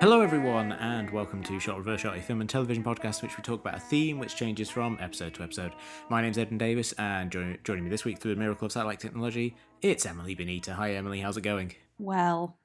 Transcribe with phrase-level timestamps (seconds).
[0.00, 3.42] Hello, everyone, and welcome to Shot Reverse Shot, a film and television podcast which we
[3.42, 5.72] talk about a theme which changes from episode to episode.
[6.08, 9.00] My name's Edmund Davis, and join, joining me this week through the miracle of satellite
[9.00, 10.74] technology, it's Emily Benita.
[10.74, 11.72] Hi, Emily, how's it going?
[11.98, 12.56] Well,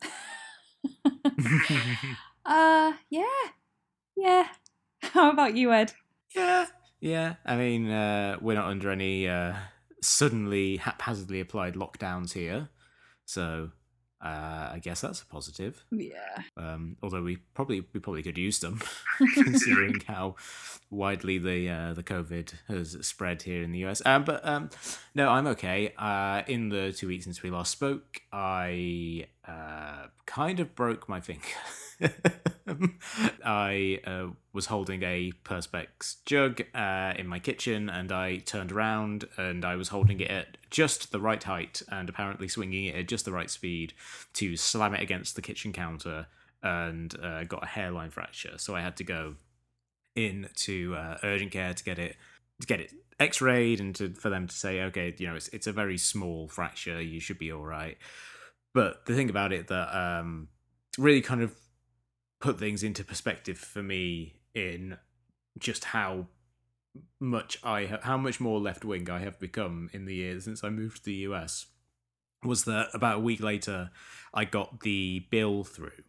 [2.45, 3.23] uh, yeah,
[4.15, 4.47] yeah.
[5.01, 5.93] How about you, Ed?
[6.35, 6.65] Yeah,
[6.99, 7.35] yeah.
[7.45, 9.53] I mean, uh, we're not under any uh,
[10.01, 12.69] suddenly haphazardly applied lockdowns here,
[13.25, 13.71] so
[14.23, 15.83] uh, I guess that's a positive.
[15.91, 16.43] Yeah.
[16.55, 18.81] Um, although we probably we probably could use them,
[19.33, 20.35] considering how
[20.89, 24.01] widely the uh, the COVID has spread here in the US.
[24.05, 24.69] Um, but um,
[25.13, 25.93] no, I'm okay.
[25.97, 31.19] Uh, in the two weeks since we last spoke, I uh, kind of broke my
[31.19, 31.43] finger.
[33.45, 39.25] I uh, was holding a Perspex jug uh, in my kitchen, and I turned around
[39.37, 43.07] and I was holding it at just the right height, and apparently swinging it at
[43.07, 43.93] just the right speed
[44.33, 46.27] to slam it against the kitchen counter,
[46.61, 48.57] and uh, got a hairline fracture.
[48.57, 49.35] So I had to go
[50.15, 52.15] in to uh, urgent care to get it
[52.61, 55.67] to get it x-rayed and to, for them to say okay you know it's it's
[55.67, 57.97] a very small fracture you should be all right
[58.73, 60.47] but the thing about it that um
[60.97, 61.53] really kind of
[62.43, 64.97] put things into perspective for me in
[65.57, 66.27] just how
[67.17, 70.61] much I ha- how much more left wing I have become in the years since
[70.61, 71.67] I moved to the US
[72.43, 73.91] was that about a week later
[74.33, 76.03] I got the bill through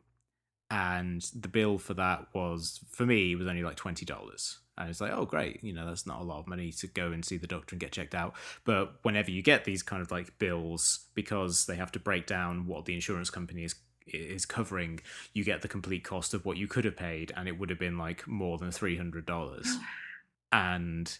[0.72, 4.58] and the bill for that was for me was only like twenty dollars.
[4.76, 7.12] And it's like, oh great, you know, that's not a lot of money to go
[7.12, 8.34] and see the doctor and get checked out.
[8.64, 12.66] But whenever you get these kind of like bills, because they have to break down
[12.66, 15.00] what the insurance company is is covering,
[15.32, 17.78] you get the complete cost of what you could have paid, and it would have
[17.78, 19.76] been like more than three hundred dollars.
[20.52, 21.18] and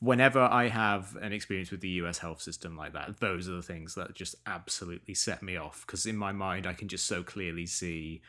[0.00, 3.62] whenever I have an experience with the US health system like that, those are the
[3.62, 5.84] things that just absolutely set me off.
[5.86, 8.22] Because in my mind, I can just so clearly see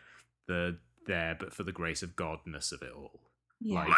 [0.47, 3.21] the there, but for the grace of Godness of it all.
[3.61, 3.85] Yeah.
[3.85, 3.93] Like,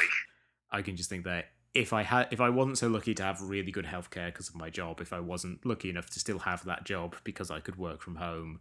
[0.71, 3.41] I can just think that if I had, if I wasn't so lucky to have
[3.41, 6.65] really good healthcare because of my job, if I wasn't lucky enough to still have
[6.65, 8.59] that job because I could work from home,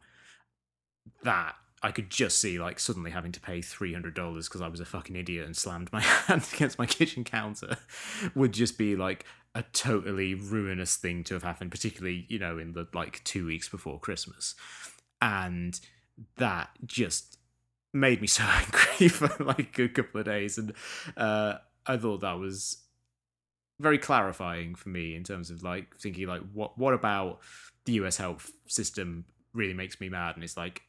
[1.23, 4.69] that I could just see like suddenly having to pay three hundred dollars because I
[4.69, 7.77] was a fucking idiot and slammed my hand against my kitchen counter
[8.35, 12.73] would just be like a totally ruinous thing to have happened, particularly you know in
[12.73, 14.55] the like two weeks before Christmas,
[15.23, 15.81] and
[16.37, 17.39] that just
[17.95, 20.75] made me so angry for like a couple of days, and
[21.17, 21.55] uh,
[21.87, 22.79] I thought that was
[23.81, 27.41] very clarifying for me in terms of like thinking like what what about
[27.85, 29.25] the US health system
[29.55, 30.83] really makes me mad, and it's like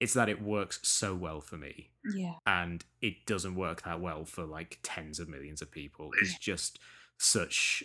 [0.00, 1.90] it's that it works so well for me.
[2.12, 2.34] Yeah.
[2.44, 6.10] and it doesn't work that well for like tens of millions of people.
[6.20, 6.80] It's just
[7.16, 7.84] such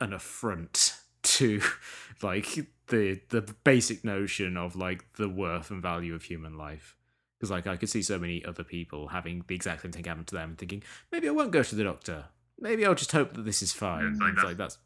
[0.00, 1.60] an affront to
[2.22, 6.96] like the the basic notion of like the worth and value of human life.
[7.38, 10.24] Because like i could see so many other people having the exact same thing happen
[10.24, 12.26] to them and thinking maybe i won't go to the doctor
[12.62, 14.78] maybe i'll just hope that this is fine it's like it's like that's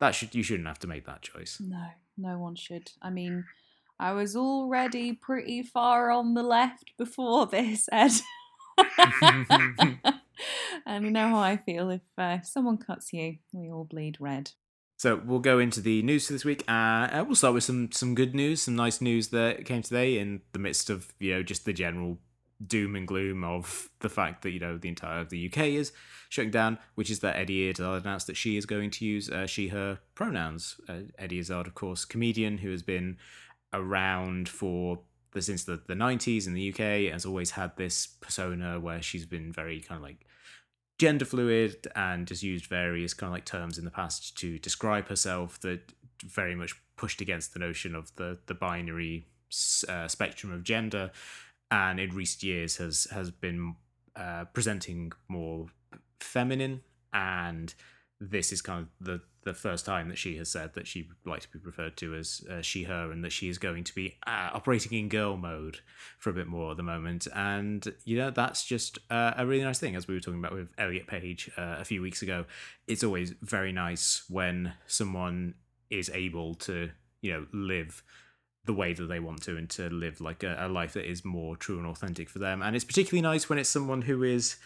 [0.00, 1.86] that should you shouldn't have to make that choice No,
[2.16, 2.90] no one should.
[3.02, 3.44] I mean,
[3.98, 8.12] I was already pretty far on the left before this, Ed.
[10.86, 11.90] and you know how I feel.
[11.90, 14.50] If, uh, someone cuts you, we all bleed red.
[14.96, 16.64] So we'll go into the news for this week.
[16.68, 20.18] Uh, uh, we'll start with some some good news, some nice news that came today
[20.18, 22.18] in the midst of you know just the general
[22.64, 25.92] doom and gloom of the fact that you know the entire of the UK is
[26.28, 29.46] shutting down, which is that Eddie Izzard announced that she is going to use uh,
[29.46, 30.80] she/her pronouns.
[30.88, 33.16] Uh, Eddie Izzard, of course, comedian who has been
[33.72, 35.00] around for
[35.32, 39.26] the, since the the nineties in the UK, has always had this persona where she's
[39.26, 40.26] been very kind of like
[40.98, 45.08] gender fluid and has used various kind of like terms in the past to describe
[45.08, 45.92] herself that
[46.24, 49.26] very much pushed against the notion of the the binary
[49.88, 51.10] uh, spectrum of gender
[51.74, 53.74] and in recent years has has been
[54.16, 55.66] uh, presenting more
[56.20, 56.80] feminine
[57.12, 57.74] and
[58.20, 61.30] this is kind of the the first time that she has said that she would
[61.30, 63.94] like to be referred to as uh, she her and that she is going to
[63.94, 65.80] be uh, operating in girl mode
[66.18, 67.26] for a bit more at the moment.
[67.34, 70.54] And you know that's just uh, a really nice thing as we were talking about
[70.54, 72.46] with Elliot Page uh, a few weeks ago.
[72.86, 75.56] It's always very nice when someone
[75.90, 78.02] is able to you know live
[78.64, 81.24] the way that they want to and to live like a, a life that is
[81.24, 84.56] more true and authentic for them and it's particularly nice when it's someone who is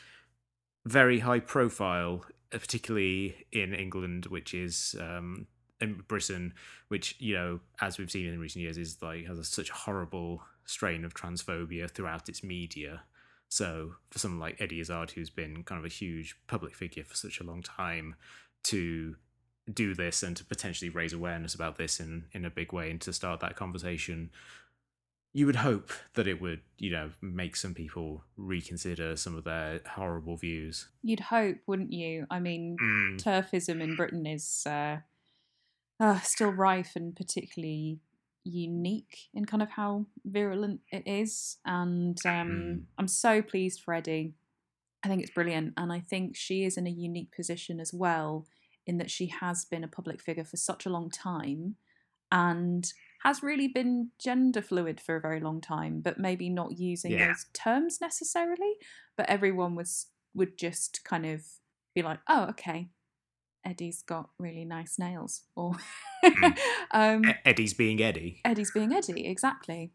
[0.87, 5.47] very high profile uh, particularly in England, which is um,
[5.81, 6.55] in Britain,
[6.89, 9.75] which you know, as we've seen in recent years, is like has a, such a
[9.75, 13.03] horrible strain of transphobia throughout its media.
[13.50, 17.15] So for someone like Eddie Izzard, who's been kind of a huge public figure for
[17.15, 18.15] such a long time,
[18.65, 19.17] to
[19.73, 23.00] do this and to potentially raise awareness about this in in a big way and
[23.00, 24.31] to start that conversation
[25.35, 29.81] you would hope that it would you know make some people reconsider some of their
[29.87, 32.26] horrible views You'd hope, wouldn't you?
[32.31, 33.23] I mean, Mm.
[33.23, 34.99] TERFism in Britain is uh,
[36.00, 38.00] uh, still rife and particularly
[38.44, 41.59] unique in kind of how virulent it is.
[41.64, 42.82] And um, Mm.
[42.99, 44.35] I'm so pleased for Eddie.
[45.05, 45.75] I think it's brilliant.
[45.76, 48.47] And I think she is in a unique position as well,
[48.88, 51.76] in that she has been a public figure for such a long time
[52.32, 52.93] and
[53.23, 57.29] has really been gender fluid for a very long time, but maybe not using Yeah.
[57.29, 58.75] those terms necessarily.
[59.17, 61.43] But everyone was would just kind of
[61.94, 62.88] be like, oh, okay,
[63.64, 65.43] Eddie's got really nice nails.
[65.56, 65.76] Or
[66.93, 68.40] um, E- Eddie's being Eddie.
[68.44, 69.93] Eddie's being Eddie, exactly.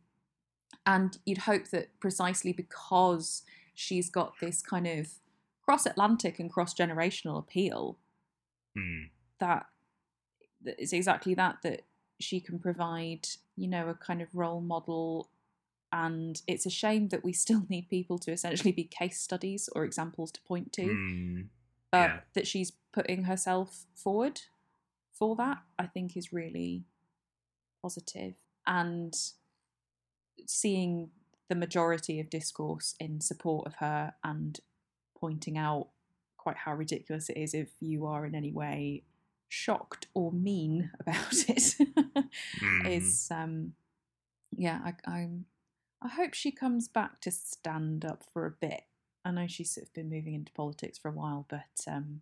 [0.86, 3.44] And you'd hope that precisely because
[3.74, 5.07] she's got this kind of
[5.63, 7.98] cross Atlantic and cross generational appeal,
[8.78, 9.10] Mm.
[9.40, 9.66] that
[10.62, 11.81] that it's exactly that that
[12.20, 15.30] she can provide you know a kind of role model
[15.92, 19.84] and it's a shame that we still need people to essentially be case studies or
[19.84, 21.48] examples to point to Mm.
[21.92, 22.20] but Yeah.
[22.34, 24.42] that she's putting herself forward
[25.12, 26.84] for that i think is really
[27.81, 28.34] positive
[28.66, 29.14] and
[30.46, 31.10] seeing
[31.50, 34.60] the majority of discourse in support of her and
[35.19, 35.90] pointing out
[36.44, 39.04] quite how ridiculous it is if you are in any way
[39.50, 41.75] shocked or mean about it
[42.62, 42.86] Mm.
[42.88, 43.74] is um
[44.56, 45.45] yeah I, i'm
[46.01, 48.84] i hope she comes back to stand up for a bit
[49.25, 52.22] i know she's sort of been moving into politics for a while but um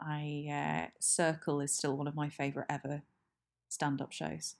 [0.00, 3.02] i uh circle is still one of my favorite ever
[3.68, 4.56] stand-up shows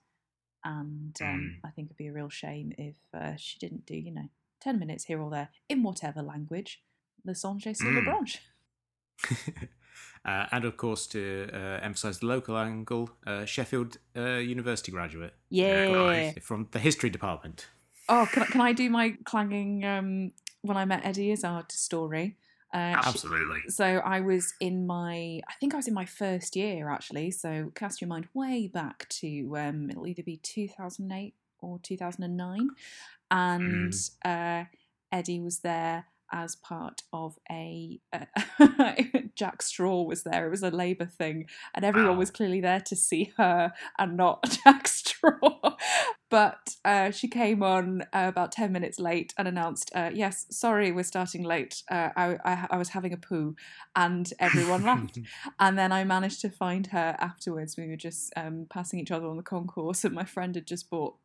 [0.63, 1.67] and um, Mm.
[1.67, 4.29] i think it'd be a real shame if uh, she didn't do you know
[4.61, 6.83] 10 minutes here or there in whatever language
[7.25, 8.05] le sur le Mm.
[8.05, 8.39] branche
[10.25, 15.33] uh, and of course, to uh, emphasize the local angle, uh, Sheffield uh, University graduate.
[15.33, 16.31] uh, Yeah.
[16.41, 17.67] from the history department.
[18.09, 20.31] Oh, can I, can I do my clanging um,
[20.61, 22.37] when I met Eddie Izzard story?
[22.73, 23.59] Uh, Absolutely.
[23.67, 27.31] so I was in my, I think I was in my first year actually.
[27.31, 32.69] So cast your mind way back to um, it'll either be 2008 or 2009,
[33.29, 33.93] and
[34.25, 34.63] uh,
[35.11, 38.25] Eddie was there as part of a uh,
[39.35, 40.47] Jack Straw was there.
[40.47, 42.19] It was a Labour thing, and everyone Wow.
[42.19, 45.70] was clearly there to see her and not Jack Straw.
[46.29, 50.91] But uh, she came on uh, about 10 minutes late and announced, uh, Yes, sorry,
[50.91, 51.83] we're starting late.
[51.91, 53.55] Uh, I, I, I was having a poo,
[53.95, 55.19] and everyone laughed.
[55.59, 57.75] And then I managed to find her afterwards.
[57.77, 60.89] We were just um, passing each other on the concourse, and my friend had just
[60.89, 61.15] bought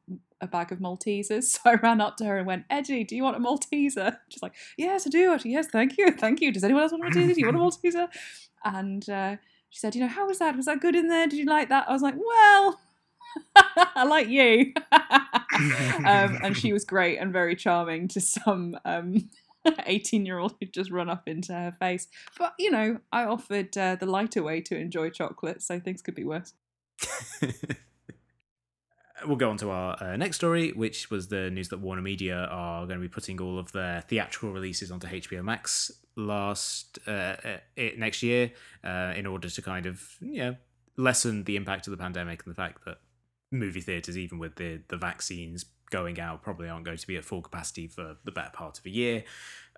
[0.41, 1.45] a bag of Maltesers.
[1.57, 4.19] So I ran up to her and went, Eddie, do you want a Malteser?
[4.29, 5.33] She's like, Yes, I do.
[5.33, 6.11] I said, Yes, thank you.
[6.13, 6.53] Thank you.
[6.53, 7.35] Does anyone else want a Malteser?
[7.35, 8.09] Do you want a Malteser?
[8.65, 9.37] And uh,
[9.71, 10.57] she said, You know, how was that?
[10.57, 11.27] Was that good in there?
[11.27, 11.89] Did you like that?
[11.89, 12.81] I was like, Well,
[13.77, 14.73] I like you.
[14.93, 19.31] um, and she was great and very charming to some um,
[19.87, 22.09] 18 year old who'd just run up into her face.
[22.39, 26.15] But, you know, I offered uh, the lighter way to enjoy chocolate, so things could
[26.15, 26.55] be worse.
[29.27, 32.49] we'll go on to our uh, next story, which was the news that Warner Media
[32.51, 37.11] are going to be putting all of their theatrical releases onto HBO Max last uh,
[37.11, 38.53] uh, it, next year,
[38.85, 40.57] uh, in order to kind of you know
[40.97, 42.99] lessen the impact of the pandemic and the fact that
[43.51, 47.25] movie theaters, even with the the vaccines going out, probably aren't going to be at
[47.25, 49.25] full capacity for the better part of a year.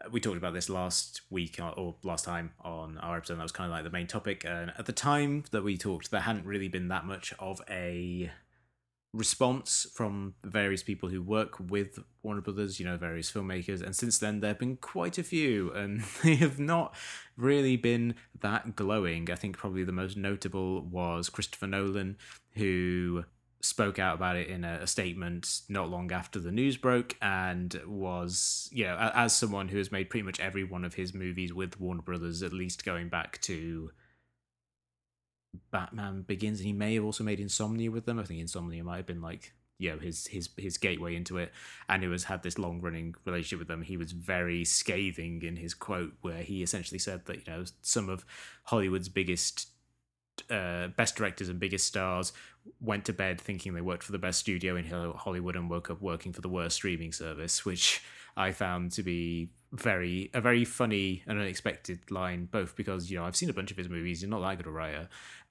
[0.02, 3.36] Uh, we talked about this last week uh, or last time on our episode.
[3.36, 4.44] That was kind of like the main topic.
[4.46, 8.30] And at the time that we talked, there hadn't really been that much of a
[9.14, 14.18] response from various people who work with Warner Brothers, you know, various filmmakers, and since
[14.18, 16.94] then there have been quite a few, and they have not
[17.36, 19.30] really been that glowing.
[19.30, 22.18] I think probably the most notable was Christopher Nolan,
[22.52, 23.24] who
[23.68, 27.80] spoke out about it in a, a statement not long after the news broke and
[27.86, 31.52] was you know as someone who has made pretty much every one of his movies
[31.52, 33.90] with Warner Brothers at least going back to
[35.70, 38.18] Batman Begins, and he may have also made Insomnia with them.
[38.18, 41.52] I think Insomnia might have been like you know his his his gateway into it,
[41.88, 43.82] and who has had this long running relationship with them.
[43.82, 48.08] He was very scathing in his quote, where he essentially said that you know some
[48.08, 48.24] of
[48.64, 49.68] Hollywood's biggest.
[50.50, 52.32] Uh, best directors and biggest stars
[52.80, 54.84] went to bed thinking they worked for the best studio in
[55.16, 58.02] Hollywood and woke up working for the worst streaming service, which
[58.36, 62.46] I found to be very a very funny and unexpected line.
[62.50, 64.66] Both because you know I've seen a bunch of his movies, he's not that good
[64.66, 65.08] a writer,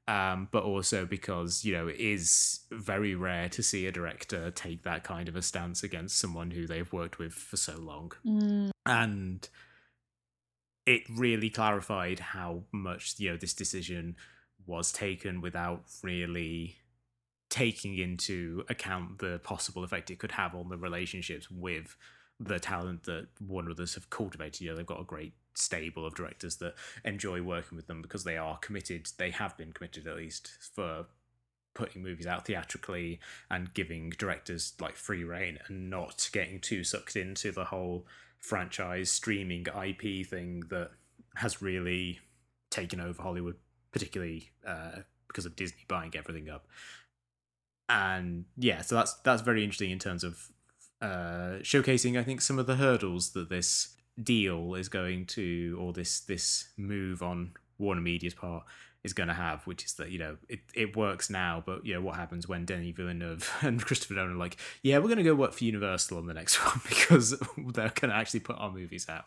[0.07, 4.83] um, but also because you know it is very rare to see a director take
[4.83, 8.71] that kind of a stance against someone who they've worked with for so long, Mm.
[8.85, 9.49] and
[10.85, 14.15] it really clarified how much you know this decision
[14.67, 16.75] was taken without really
[17.49, 21.95] taking into account the possible effect it could have on the relationships with
[22.39, 24.61] the talent that Warner Brothers have cultivated.
[24.61, 28.23] You know, they've got a great stable of directors that enjoy working with them because
[28.23, 29.07] they are committed.
[29.17, 31.05] They have been committed at least for
[31.73, 33.19] putting movies out theatrically
[33.49, 38.05] and giving directors like free reign and not getting too sucked into the whole
[38.39, 40.91] franchise streaming IP thing that
[41.35, 42.19] has really
[42.69, 43.55] taken over Hollywood,
[43.97, 46.67] particularly uh, because of Disney buying everything up.
[47.89, 50.49] And yeah, so that's that's very interesting in terms of
[51.01, 55.93] uh, showcasing, I think, some of the hurdles that this deal is going to, or
[55.93, 58.65] this this move on Warner Media's part
[59.03, 61.95] is going to have, which is that you know it, it works now, but you
[61.95, 65.23] know what happens when Denis Villeneuve and Christopher Nolan are like, yeah, we're going to
[65.23, 68.71] go work for Universal on the next one because they're going to actually put our
[68.71, 69.25] movies out.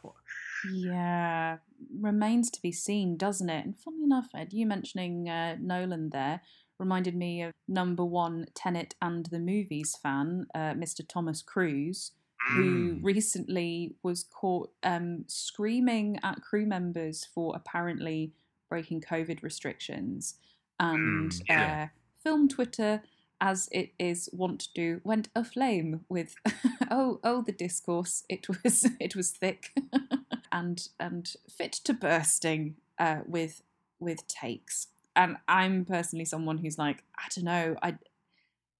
[0.62, 1.58] Yeah,
[2.00, 3.64] remains to be seen, doesn't it?
[3.64, 6.40] And funny enough, Ed, you mentioning uh, Nolan there
[6.78, 11.02] reminded me of number one Tenet and the movies fan, uh, Mr.
[11.02, 12.12] Thomas Cruise,
[12.54, 13.04] who Mm.
[13.04, 18.32] recently was caught um, screaming at crew members for apparently
[18.68, 20.34] breaking COVID restrictions.
[20.78, 21.84] And Mm, yeah.
[21.84, 21.86] uh,
[22.22, 23.02] film Twitter,
[23.40, 26.34] as it is wont to do, went aflame with
[26.90, 28.24] oh oh the discourse.
[28.28, 29.72] It was it was thick
[30.60, 33.62] and and fit to bursting uh, with
[33.98, 34.88] with takes.
[35.16, 37.96] And I'm personally someone who's like I don't know I.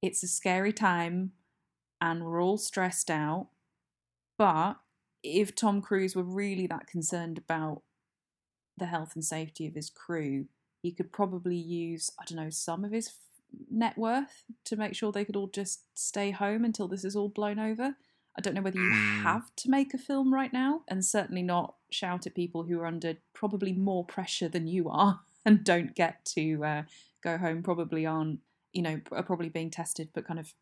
[0.03, 1.33] It's a scary time,
[2.01, 3.49] and we're all stressed out.
[4.39, 4.75] But
[5.23, 7.83] if Tom Cruise were really that concerned about
[8.79, 10.47] the health and safety of his crew,
[10.83, 13.13] he could probably use, I don't know, some of his
[13.71, 17.29] net worth to make sure they could all just stay home until this is all
[17.29, 17.97] blown over.
[18.37, 19.23] I don't know whether you Mm.
[19.23, 22.87] have to make a film right now, and certainly not shout at people who are
[22.87, 26.83] under probably more pressure than you are and don't get to uh,
[27.23, 28.41] go home, probably aren't,
[28.73, 30.55] you know, are probably being tested, but kind of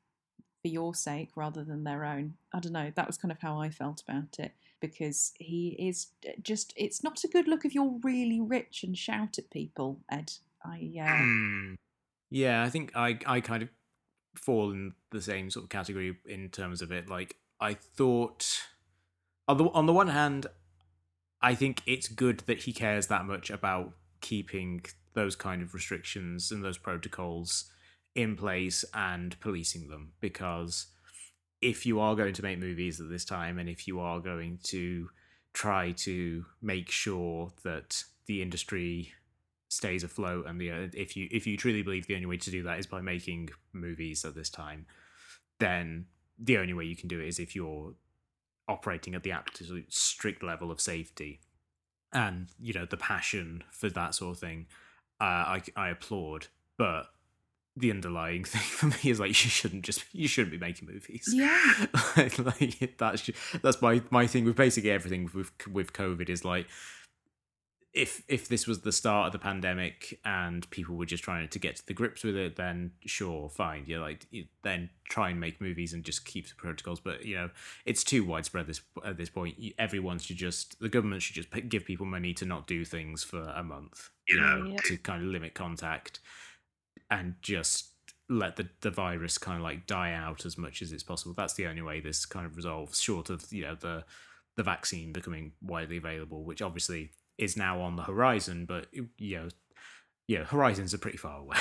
[0.62, 2.34] for your sake rather than their own.
[2.52, 2.90] I don't know.
[2.96, 6.72] That was kind of how I felt about it because he is uh, just.
[6.76, 10.32] It's not a good look if you're really rich and shout at people, Ed.
[10.64, 11.74] I uh, Hmm.
[12.30, 13.68] Yeah, I think I I kind of
[14.36, 17.08] fall in the same sort of category in terms of it.
[17.08, 18.62] Like I thought
[19.46, 20.46] on the on the one hand,
[21.40, 24.82] I think it's good that he cares that much about keeping
[25.14, 27.70] those kind of restrictions and those protocols
[28.14, 30.12] in place and policing them.
[30.20, 30.86] Because
[31.60, 34.58] if you are going to make movies at this time and if you are going
[34.62, 35.08] to
[35.52, 39.12] try to make sure that the industry
[39.68, 42.50] stays afloat and the uh, if you if you truly believe the only way to
[42.50, 44.86] do that is by making movies at this time
[45.58, 46.06] then
[46.38, 47.94] the only way you can do it is if you're
[48.68, 51.40] operating at the absolute strict level of safety
[52.12, 54.66] and you know the passion for that sort of thing
[55.20, 57.06] uh, I I applaud but
[57.76, 61.28] the underlying thing for me is like you shouldn't just you shouldn't be making movies
[61.32, 61.86] Yeah.
[62.16, 63.30] like, like, that's
[63.62, 66.66] that's my my thing with basically everything with with covid is like
[67.94, 71.58] if if this was the start of the pandemic and people were just trying to
[71.58, 73.84] get to the grips with it then sure fine.
[73.86, 77.00] You're like you, then try and make movies and just keep the protocols.
[77.00, 77.50] But you know
[77.86, 79.56] it's too widespread this at this point.
[79.78, 83.42] Everyone should just the government should just give people money to not do things for
[83.42, 84.10] a month.
[84.28, 84.76] You know Yeah.
[84.84, 86.20] to kind of limit contact
[87.10, 87.92] and just
[88.28, 91.32] let the, the virus kind of like die out as much as it's possible.
[91.34, 94.04] That's the only way this kind of resolves, short of you know the
[94.56, 98.66] the vaccine becoming widely available, which obviously is now on the horizon.
[98.66, 98.86] But
[99.18, 99.48] you know,
[100.26, 101.56] yeah, horizons are pretty far away.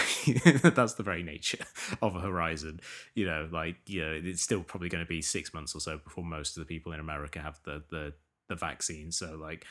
[0.63, 1.63] That's the very nature
[2.01, 2.81] of a horizon.
[3.15, 5.97] You know, like you know, it's still probably going to be six months or so
[5.97, 8.13] before most of the people in America have the the
[8.49, 9.11] the vaccine.
[9.11, 9.65] So like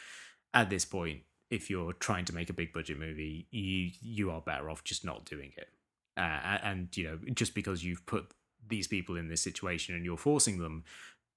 [0.54, 4.40] at this point, if you're trying to make a big budget movie, you you are
[4.40, 5.68] better off just not doing it.
[6.16, 8.32] Uh, and you know, just because you've put
[8.68, 10.84] these people in this situation and you're forcing them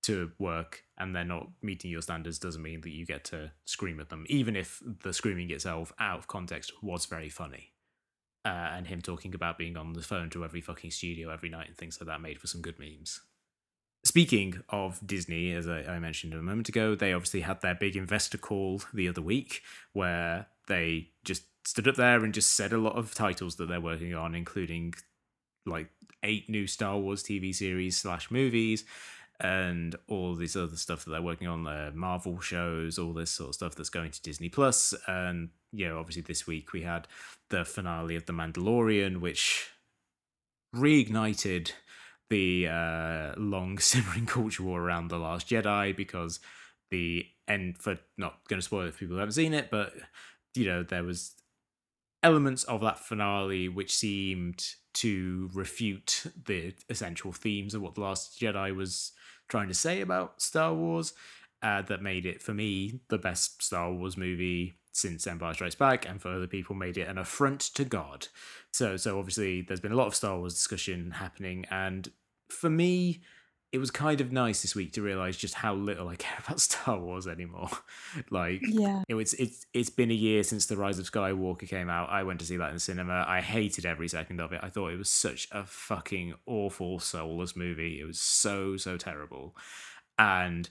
[0.03, 3.99] to work and they're not meeting your standards doesn't mean that you get to scream
[3.99, 7.71] at them, even if the screaming itself, out of context, was very funny.
[8.45, 11.67] Uh, and him talking about being on the phone to every fucking studio every night
[11.67, 13.21] and things like that made for some good memes.
[14.05, 17.97] Speaking of Disney, as I, I mentioned a moment ago, they obviously had their big
[17.97, 22.77] investor call the other week where they just stood up there and just said a
[22.77, 24.93] lot of titles that they're working on, including
[25.65, 25.89] like
[26.23, 28.85] eight new Star Wars TV series slash movies,
[29.41, 33.49] and all this other stuff that they're working on, the Marvel shows, all this sort
[33.49, 34.93] of stuff that's going to Disney Plus.
[35.07, 37.07] And, you know, obviously this week we had
[37.49, 39.69] the finale of The Mandalorian, which
[40.75, 41.71] reignited
[42.29, 46.39] the uh, long simmering culture war around The Last Jedi because
[46.91, 49.93] the end, for not going to spoil it if people who haven't seen it, but,
[50.53, 51.35] you know, there was
[52.23, 58.37] elements of that finale which seemed to refute the essential themes of what The Last
[58.37, 59.13] Jedi was
[59.49, 61.13] trying to say about Star Wars.
[61.61, 66.07] Uh, that made it for me the best Star Wars movie since Empire Strikes Back,
[66.07, 68.29] and for other people made it an affront to God.
[68.71, 72.09] So, so obviously, there's been a lot of Star Wars discussion happening, and
[72.47, 73.21] for me,
[73.71, 76.59] it was kind of nice this week to realize just how little I care about
[76.59, 77.69] Star Wars anymore.
[78.29, 81.89] like, yeah, it was it's it's been a year since the Rise of Skywalker came
[81.89, 82.09] out.
[82.09, 83.25] I went to see that in the cinema.
[83.27, 84.59] I hated every second of it.
[84.63, 87.99] I thought it was such a fucking awful, soulless movie.
[87.99, 89.55] It was so so terrible,
[90.17, 90.69] and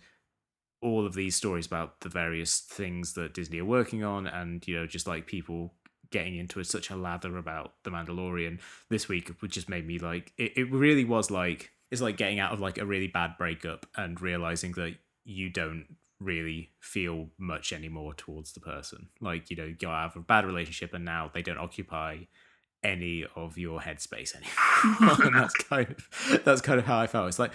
[0.80, 4.76] all of these stories about the various things that Disney are working on, and you
[4.76, 5.74] know, just like people
[6.10, 10.32] getting into such a lather about the Mandalorian this week, which just made me like
[10.36, 10.52] it.
[10.56, 14.20] It really was like it's like getting out of like a really bad breakup and
[14.20, 15.86] realizing that you don't
[16.20, 19.08] really feel much anymore towards the person.
[19.20, 22.18] Like, you know, you have a bad relationship and now they don't occupy
[22.84, 25.26] any of your headspace anymore.
[25.26, 27.28] and that's kind of that's kind of how I felt.
[27.28, 27.52] It's like,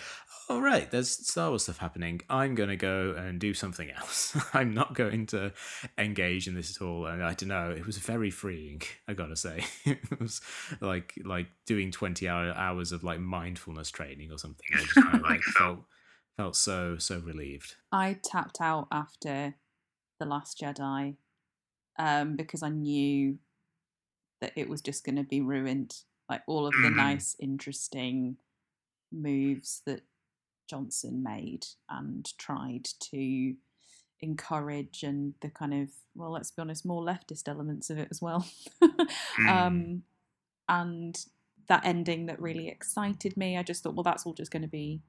[0.50, 2.22] all oh, right, there's Star Wars stuff happening.
[2.30, 4.38] I'm gonna go and do something else.
[4.54, 5.54] I'm not going to
[5.98, 7.06] engage in this at all.
[7.06, 9.64] And I don't know, it was very freeing, I gotta say.
[9.86, 10.42] it was
[10.82, 14.66] like like doing twenty hour hours of like mindfulness training or something.
[14.74, 15.80] I just kind of like felt
[16.36, 17.76] felt so so relieved.
[17.92, 19.56] I tapped out after
[20.20, 21.16] the Last Jedi
[21.98, 23.38] um, because I knew
[24.44, 25.96] that it was just going to be ruined.
[26.30, 26.98] Like all of the mm-hmm.
[26.98, 28.36] nice, interesting
[29.10, 30.02] moves that
[30.70, 33.56] Johnson made and tried to
[34.20, 38.22] encourage, and the kind of, well, let's be honest, more leftist elements of it as
[38.22, 38.46] well.
[38.84, 39.48] mm.
[39.48, 40.04] um,
[40.68, 41.26] and
[41.70, 44.68] that ending that really excited me, I just thought, well, that's all just going to
[44.68, 45.02] be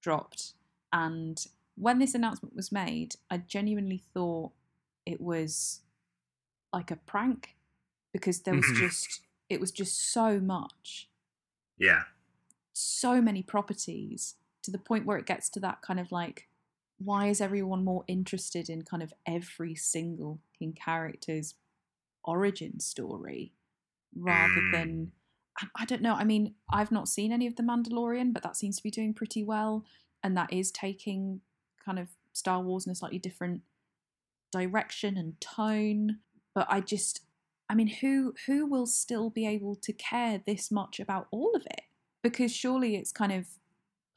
[0.00, 0.52] dropped.
[0.92, 4.52] And when this announcement was made, I genuinely thought
[5.04, 5.80] it was
[6.72, 7.55] like a prank
[8.16, 8.86] because there was mm-hmm.
[8.86, 11.08] just it was just so much.
[11.78, 12.02] Yeah.
[12.72, 16.48] So many properties to the point where it gets to that kind of like
[16.98, 20.40] why is everyone more interested in kind of every single
[20.74, 21.54] character's
[22.24, 23.52] origin story
[24.14, 24.72] rather mm.
[24.72, 25.12] than
[25.74, 26.14] I don't know.
[26.14, 29.14] I mean, I've not seen any of The Mandalorian, but that seems to be doing
[29.14, 29.84] pretty well.
[30.22, 31.40] And that is taking
[31.82, 33.62] kind of Star Wars in a slightly different
[34.52, 36.18] direction and tone.
[36.54, 37.20] But I just,
[37.68, 41.62] I mean, who who will still be able to care this much about all of
[41.66, 41.82] it?
[42.22, 43.46] Because surely it's kind of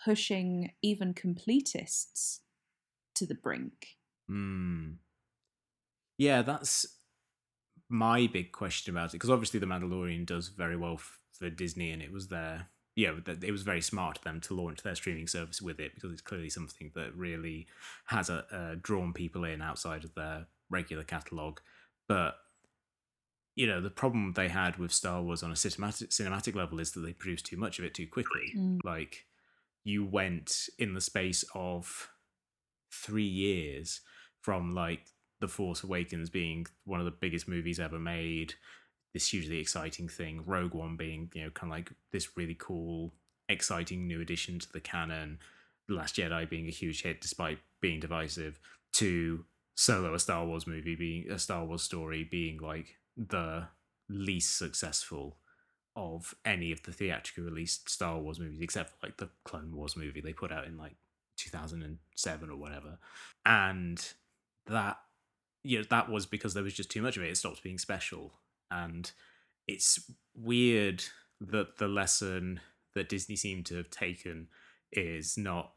[0.03, 2.39] pushing even completists
[3.15, 3.97] to the brink.
[4.27, 4.93] Hmm.
[6.17, 6.85] Yeah, that's
[7.89, 9.13] my big question about it.
[9.13, 10.99] Because obviously, The Mandalorian does very well
[11.31, 12.67] for Disney, and it was there.
[12.95, 16.11] Yeah, it was very smart of them to launch their streaming service with it because
[16.11, 17.67] it's clearly something that really
[18.07, 21.59] has a, drawn people in outside of their regular catalog.
[22.09, 22.35] But
[23.55, 26.91] you know the problem they had with Star Wars on a cinematic cinematic level is
[26.91, 28.53] that they produced too much of it too quickly.
[28.55, 28.79] Mm.
[28.83, 29.25] Like
[29.83, 32.09] you went in the space of
[32.91, 34.01] three years
[34.41, 35.07] from like
[35.39, 38.53] the Force Awakens being one of the biggest movies ever made,
[39.13, 43.13] this hugely exciting thing, Rogue One being you know kind of like this really cool,
[43.47, 45.39] exciting new addition to the canon,
[45.87, 48.59] The Last Jedi being a huge hit despite being divisive,
[48.93, 53.67] to Solo, a Star Wars movie being a Star Wars story being like the
[54.07, 55.37] least successful
[55.95, 59.97] of any of the theatrically released Star Wars movies, except for like the Clone Wars
[59.97, 60.95] movie they put out in like
[61.37, 62.97] 2007 or whatever.
[63.45, 64.01] And
[64.67, 64.97] that,
[65.63, 67.31] you know, that was because there was just too much of it.
[67.31, 68.33] It stopped being special.
[68.71, 69.11] And
[69.67, 71.03] it's weird
[71.41, 72.61] that the lesson
[72.95, 74.47] that Disney seemed to have taken
[74.91, 75.73] is not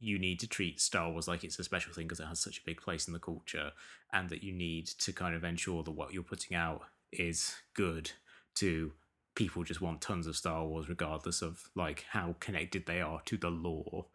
[0.00, 2.58] you need to treat Star Wars like it's a special thing because it has such
[2.58, 3.72] a big place in the culture,
[4.12, 6.82] and that you need to kind of ensure that what you're putting out
[7.12, 8.12] is good
[8.56, 8.92] to
[9.34, 13.36] people just want tons of Star Wars regardless of like how connected they are to
[13.36, 14.06] the lore,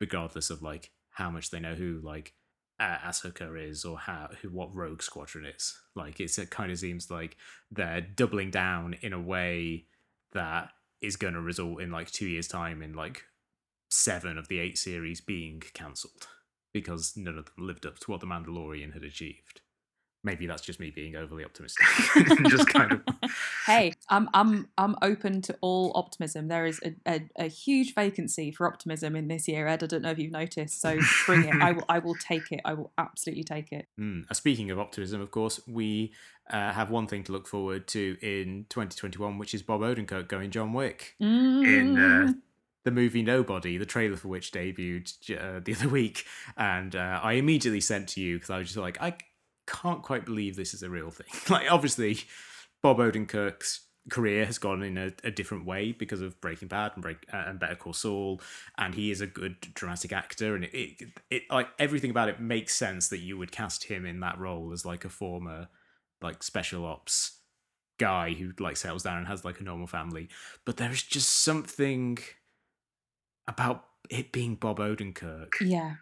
[0.00, 2.32] regardless of like how much they know who like
[2.80, 5.78] uh, Ahsoka is or how who what Rogue Squadron is.
[5.94, 7.36] Like it's it kind of seems like
[7.70, 9.86] they're doubling down in a way
[10.32, 13.24] that is going to result in like two years time in like
[13.92, 16.26] seven of the eight series being cancelled
[16.72, 19.60] because none of them lived up to what The Mandalorian had achieved.
[20.24, 21.84] maybe that's just me being overly optimistic.
[22.48, 23.02] just kind of.
[23.66, 26.48] hey, I'm I'm I'm open to all optimism.
[26.48, 29.82] There is a, a, a, huge vacancy for optimism in this year, Ed.
[29.82, 30.80] I don't know if you've noticed.
[30.80, 31.54] So bring it.
[31.56, 32.60] I will I will take it.
[32.64, 33.86] I will absolutely take it.
[34.00, 34.24] Mm.
[34.34, 36.12] Speaking of optimism, of course, we
[36.50, 40.50] uh, have one thing to look forward to in 2021, which is Bob Odenkirk going
[40.50, 41.66] John Wick mm.
[41.66, 41.98] in.
[41.98, 42.32] Uh,
[42.84, 46.24] the movie Nobody, the trailer for which debuted uh, the other week,
[46.56, 49.16] and uh, I immediately sent to you because I was just like, I
[49.66, 51.26] can't quite believe this is a real thing.
[51.48, 52.18] like, obviously,
[52.82, 57.02] Bob Odenkirk's career has gone in a, a different way because of Breaking Bad and,
[57.02, 58.40] Break, uh, and Better Call Saul,
[58.76, 62.40] and he is a good dramatic actor, and it, it, it like everything about it
[62.40, 65.68] makes sense that you would cast him in that role as like a former
[66.20, 67.38] like special ops
[67.98, 70.28] guy who like settles down and has like a normal family.
[70.64, 72.18] But there is just something
[73.46, 75.52] about it being Bob Odenkirk.
[75.60, 75.94] Yeah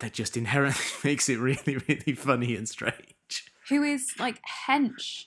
[0.00, 3.52] that just inherently makes it really, really funny and strange.
[3.68, 5.24] Who is like hench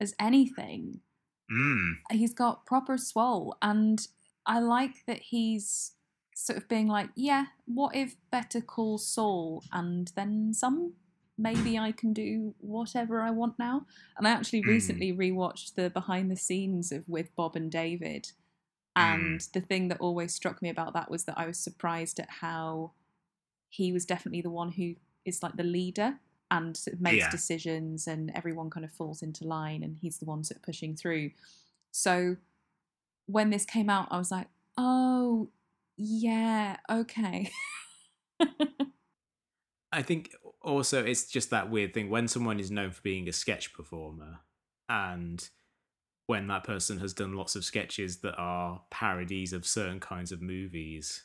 [0.00, 1.00] as anything.
[1.50, 1.94] Mm.
[2.10, 4.06] He's got proper swole, and
[4.46, 5.92] I like that he's
[6.34, 10.94] sort of being like, yeah, what if Better Call Saul and then some?
[11.36, 13.86] Maybe I can do whatever I want now.
[14.16, 14.68] And I actually mm.
[14.68, 18.32] recently rewatched the behind the scenes of with Bob and David.
[18.96, 19.52] And mm.
[19.52, 22.92] the thing that always struck me about that was that I was surprised at how
[23.68, 26.14] he was definitely the one who is like the leader
[26.50, 27.30] and sort of makes yeah.
[27.30, 30.94] decisions and everyone kind of falls into line and he's the one sort of pushing
[30.94, 31.30] through.
[31.90, 32.36] So
[33.26, 35.48] when this came out, I was like, oh,
[35.96, 37.50] yeah, okay.
[39.92, 43.32] I think also it's just that weird thing when someone is known for being a
[43.32, 44.40] sketch performer
[44.88, 45.48] and
[46.26, 50.40] when that person has done lots of sketches that are parodies of certain kinds of
[50.40, 51.24] movies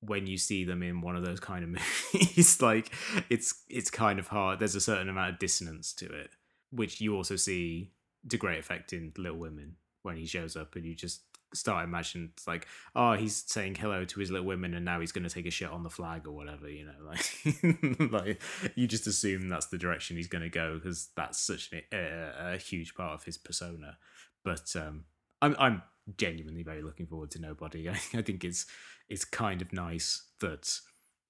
[0.00, 1.70] when you see them in one of those kind of
[2.14, 2.92] movies like
[3.30, 4.58] it's it's kind of hard.
[4.58, 6.30] There's a certain amount of dissonance to it
[6.70, 7.92] which you also see
[8.28, 12.30] to great effect in little women when he shows up and you just start imagining
[12.46, 15.46] like oh he's saying hello to his little women and now he's going to take
[15.46, 18.42] a shit on the flag or whatever you know like like
[18.74, 22.54] you just assume that's the direction he's going to go because that's such a, a,
[22.54, 23.96] a huge part of his persona.
[24.44, 25.04] But um
[25.40, 25.82] i'm i'm
[26.16, 27.88] genuinely very looking forward to nobody.
[27.88, 28.66] I, I think it's
[29.08, 30.80] it's kind of nice that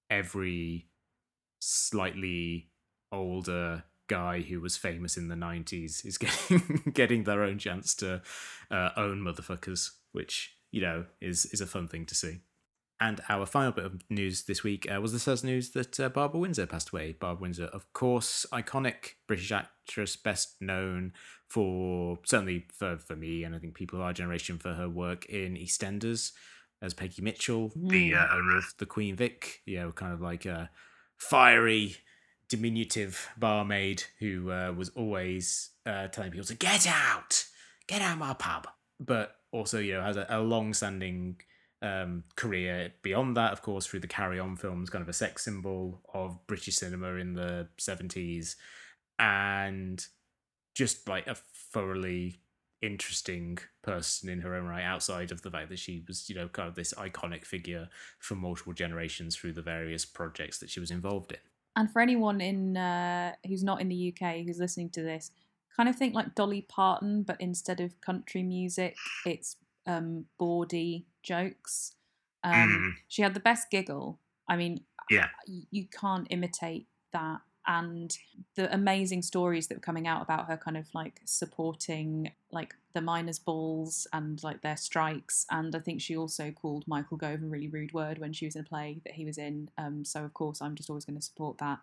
[0.09, 0.87] every
[1.59, 2.69] slightly
[3.11, 8.21] older guy who was famous in the 90s is getting getting their own chance to
[8.71, 12.39] uh, own motherfuckers which you know is is a fun thing to see
[13.01, 16.09] and our final bit of news this week uh, was the sad news that uh,
[16.09, 17.13] Barbara Windsor passed away.
[17.13, 21.13] Barbara Windsor, of course, iconic British actress, best known
[21.47, 25.25] for certainly for, for me and I think people of our generation for her work
[25.27, 26.33] in EastEnders,
[26.81, 27.89] as Peggy Mitchell, mm.
[27.89, 29.61] the uh, owner of the Queen Vic.
[29.65, 30.69] You know, kind of like a
[31.17, 31.95] fiery,
[32.49, 37.45] diminutive barmaid who uh, was always uh, telling people to get out,
[37.87, 38.67] get out of my pub.
[38.99, 41.37] But also, you know, has a, a long-standing
[41.81, 45.43] um, career beyond that, of course, through the Carry On films, kind of a sex
[45.43, 48.55] symbol of British cinema in the seventies,
[49.17, 50.05] and
[50.75, 51.35] just like a
[51.71, 52.41] thoroughly
[52.81, 56.47] interesting person in her own right outside of the fact that she was you know
[56.47, 60.91] kind of this iconic figure for multiple generations through the various projects that she was
[60.91, 61.39] involved in.
[61.75, 65.31] And for anyone in uh, who's not in the uk who's listening to this
[65.75, 71.95] kind of think like dolly parton but instead of country music it's um bawdy jokes.
[72.43, 72.91] Um mm.
[73.07, 74.19] she had the best giggle.
[74.47, 75.27] I mean yeah.
[75.47, 77.41] you can't imitate that.
[77.67, 78.15] And
[78.55, 83.01] the amazing stories that were coming out about her kind of like supporting like the
[83.01, 85.45] miners balls and like their strikes.
[85.51, 88.55] And i think she also called michael gove a really rude word when she was
[88.55, 89.69] in a play that he was in.
[89.77, 91.79] Um, so of course i'm just always going to support that.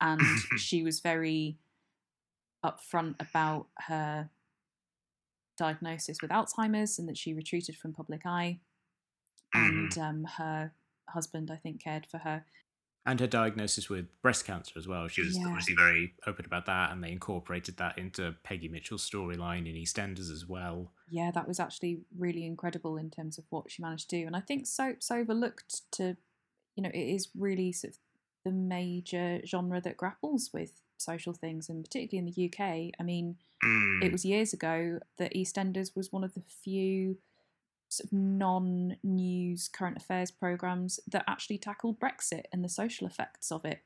[0.00, 0.20] And
[0.58, 1.58] she was very
[2.64, 4.30] upfront about her
[5.56, 8.60] diagnosis with alzheimer's and that she retreated from public eye
[9.52, 10.02] and mm-hmm.
[10.02, 10.72] um, her
[11.08, 12.44] husband i think cared for her
[13.06, 15.08] and her diagnosis with breast cancer as well.
[15.08, 15.46] She was yeah.
[15.46, 20.30] obviously very open about that, and they incorporated that into Peggy Mitchell's storyline in EastEnders
[20.30, 20.92] as well.
[21.08, 24.36] Yeah, that was actually really incredible in terms of what she managed to do, and
[24.36, 26.16] I think soaps overlooked to,
[26.76, 27.98] you know, it is really sort of
[28.44, 32.94] the major genre that grapples with social things, and particularly in the UK.
[32.98, 34.04] I mean, mm.
[34.04, 37.18] it was years ago that EastEnders was one of the few
[37.88, 43.64] sort of non-news current affairs programs that actually tackled Brexit and the social effects of
[43.64, 43.80] it,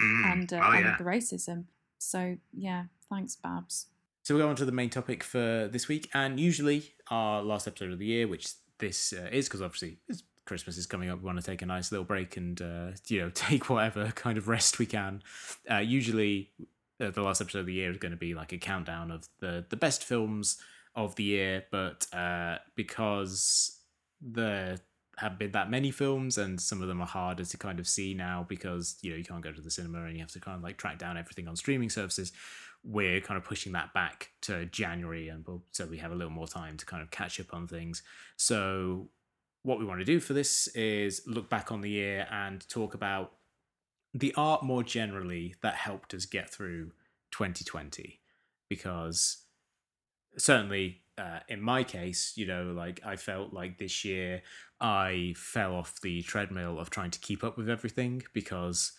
[0.00, 0.32] mm.
[0.32, 0.96] and, uh, oh, and yeah.
[0.98, 1.64] the racism.
[1.98, 3.86] So yeah, thanks, Babs.
[4.22, 7.68] So we'll go on to the main topic for this week, and usually our last
[7.68, 9.98] episode of the year, which this uh, is because obviously
[10.46, 11.18] Christmas is coming up.
[11.18, 14.38] We want to take a nice little break and uh, you know take whatever kind
[14.38, 15.22] of rest we can.
[15.70, 16.50] Uh, usually
[17.00, 19.28] uh, the last episode of the year is going to be like a countdown of
[19.40, 20.58] the the best films
[20.94, 23.78] of the year, but uh, because
[24.22, 24.78] there
[25.18, 28.12] have been that many films and some of them are harder to kind of see
[28.12, 30.56] now because you know you can't go to the cinema and you have to kind
[30.56, 32.32] of like track down everything on streaming services
[32.84, 36.32] we're kind of pushing that back to january and we'll, so we have a little
[36.32, 38.02] more time to kind of catch up on things
[38.36, 39.08] so
[39.66, 42.94] what we want to do for this is look back on the year and talk
[42.94, 43.32] about
[44.14, 46.92] the art more generally that helped us get through
[47.32, 48.20] 2020
[48.68, 49.38] because
[50.38, 54.42] certainly uh, in my case, you know, like I felt like this year
[54.80, 58.92] I fell off the treadmill of trying to keep up with everything because,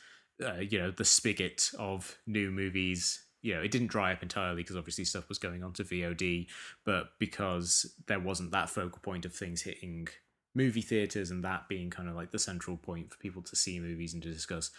[0.43, 4.63] uh, you know, the spigot of new movies, you know, it didn't dry up entirely
[4.63, 6.47] because obviously stuff was going on to VOD,
[6.83, 10.09] but because there wasn't that focal point of things hitting
[10.53, 13.79] movie theaters and that being kind of like the central point for people to see
[13.79, 14.71] movies and to discuss,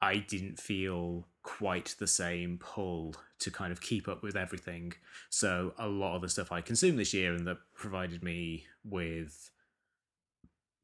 [0.00, 4.92] I didn't feel quite the same pull to kind of keep up with everything.
[5.28, 9.50] So a lot of the stuff I consumed this year and that provided me with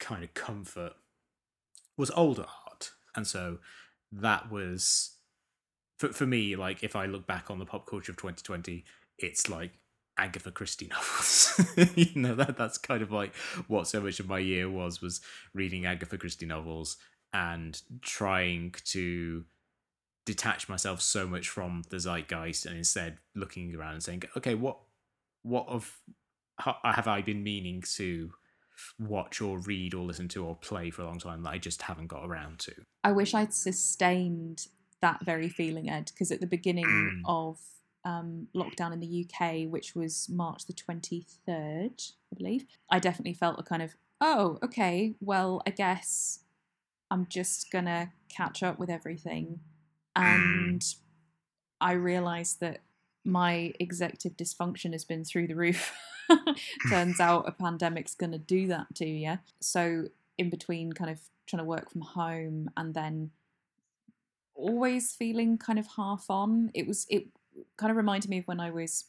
[0.01, 0.95] kind of comfort
[1.97, 2.91] was older art.
[3.15, 3.59] And so
[4.11, 5.17] that was
[5.97, 8.85] for for me, like if I look back on the pop culture of 2020,
[9.19, 9.73] it's like
[10.17, 11.61] Agatha Christie novels.
[11.95, 13.35] you know, that that's kind of like
[13.67, 15.21] what so much of my year was was
[15.53, 16.97] reading Agatha Christie novels
[17.33, 19.45] and trying to
[20.25, 24.79] detach myself so much from the zeitgeist and instead looking around and saying, okay, what
[25.43, 26.01] what of
[26.59, 28.33] have I been meaning to
[28.99, 31.83] watch or read or listen to or play for a long time that I just
[31.83, 32.75] haven't got around to?
[33.03, 34.69] I wish I'd sustained
[35.01, 37.21] that very feeling, Ed, because at the beginning mm.
[37.27, 37.59] of
[38.05, 43.59] um, lockdown in the UK, which was March the 23rd, I believe, I definitely felt
[43.59, 46.41] a kind of, oh, okay, well, I guess
[47.11, 49.61] I'm just gonna catch up with everything.
[50.17, 50.85] And
[51.81, 52.81] I realized that
[53.25, 55.93] my executive dysfunction has been through the roof.
[56.91, 59.39] Turns out a pandemic's gonna do that to you.
[59.61, 63.31] So in between kind of trying to work from home and then
[64.55, 67.29] always feeling kind of half on, it was it
[67.77, 69.05] kind of reminded me of when I was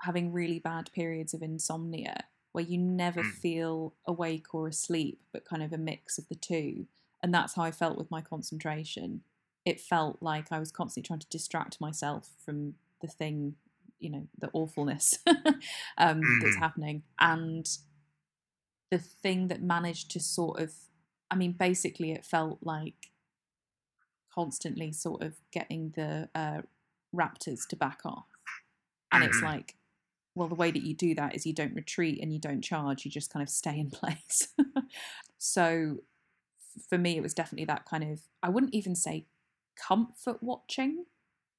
[0.00, 3.30] having really bad periods of insomnia where you never mm.
[3.30, 6.86] feel awake or asleep, but kind of a mix of the two.
[7.22, 9.22] And that's how I felt with my concentration.
[9.64, 13.54] It felt like I was constantly trying to distract myself from the thing,
[13.98, 16.58] you know, the awfulness um, that's mm.
[16.58, 17.02] happening.
[17.20, 17.68] And
[18.90, 20.72] the thing that managed to sort of,
[21.30, 23.10] I mean, basically, it felt like
[24.34, 26.62] constantly sort of getting the uh,
[27.14, 28.26] raptors to back off.
[29.12, 29.46] And it's mm-hmm.
[29.46, 29.74] like,
[30.34, 33.04] well, the way that you do that is you don't retreat and you don't charge,
[33.04, 34.48] you just kind of stay in place.
[35.38, 35.98] so
[36.88, 39.26] for me, it was definitely that kind of, I wouldn't even say
[39.76, 41.04] comfort watching,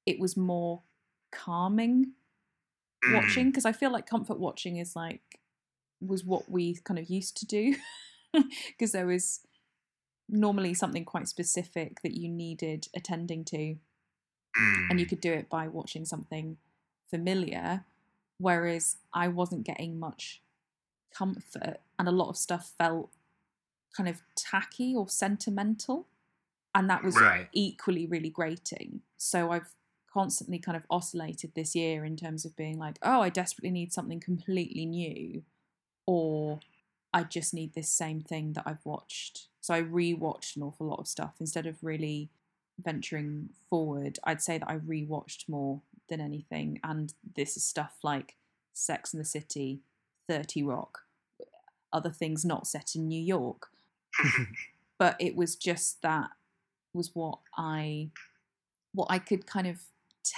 [0.06, 0.82] it was more
[1.30, 2.12] calming
[3.12, 5.40] watching because I feel like comfort watching is like,
[6.00, 7.76] was what we kind of used to do
[8.68, 9.40] because there was
[10.28, 13.76] normally something quite specific that you needed attending to
[14.56, 15.08] and you mm.
[15.08, 16.56] could do it by watching something
[17.08, 17.84] familiar
[18.38, 20.40] whereas i wasn't getting much
[21.14, 23.10] comfort and a lot of stuff felt
[23.92, 26.06] kind of tacky or sentimental.
[26.74, 27.48] And that was right.
[27.52, 29.00] equally really grating.
[29.18, 29.74] So I've
[30.12, 33.92] constantly kind of oscillated this year in terms of being like, oh, I desperately need
[33.92, 35.42] something completely new,
[36.06, 36.60] or
[37.12, 39.48] I just need this same thing that I've watched.
[39.60, 42.30] So I rewatched an awful lot of stuff instead of really
[42.84, 44.18] venturing forward.
[44.24, 46.80] I'd say that I rewatched more than anything.
[46.82, 48.36] And this is stuff like
[48.72, 49.80] Sex and the City,
[50.28, 51.00] 30 Rock,
[51.92, 53.68] other things not set in New York,
[54.98, 56.30] but it was just that
[56.94, 58.10] was what I
[58.94, 59.80] what I could kind of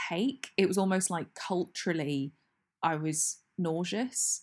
[0.09, 0.51] take.
[0.57, 2.33] It was almost like culturally
[2.83, 4.43] I was nauseous.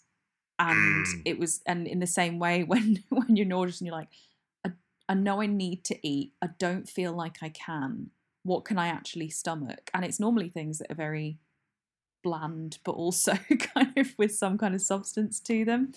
[0.59, 1.21] And mm.
[1.25, 4.09] it was and in the same way when when you're nauseous and you're like,
[5.11, 6.31] I know I need to eat.
[6.41, 8.11] I don't feel like I can.
[8.43, 9.91] What can I actually stomach?
[9.93, 11.37] And it's normally things that are very
[12.23, 13.33] bland, but also
[13.75, 15.91] kind of with some kind of substance to them.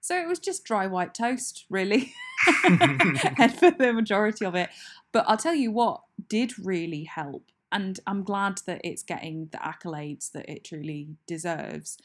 [0.00, 2.14] So it was just dry white toast, really,
[2.64, 4.70] and for the majority of it.
[5.12, 9.58] But I'll tell you what did really help, and I'm glad that it's getting the
[9.58, 11.98] accolades that it truly deserves.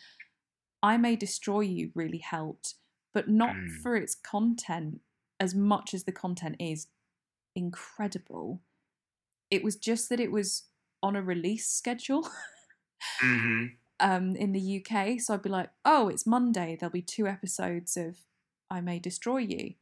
[0.83, 2.75] I May Destroy You really helped,
[3.13, 3.69] but not mm.
[3.81, 4.99] for its content
[5.39, 6.87] as much as the content is
[7.55, 8.61] incredible.
[9.49, 10.63] It was just that it was
[11.01, 12.29] on a release schedule.
[13.23, 13.65] mm-hmm
[13.99, 15.19] um, in the UK.
[15.19, 16.77] So I'd be like, oh, it's Monday.
[16.79, 18.17] There'll be two episodes of
[18.69, 19.73] I May Destroy You.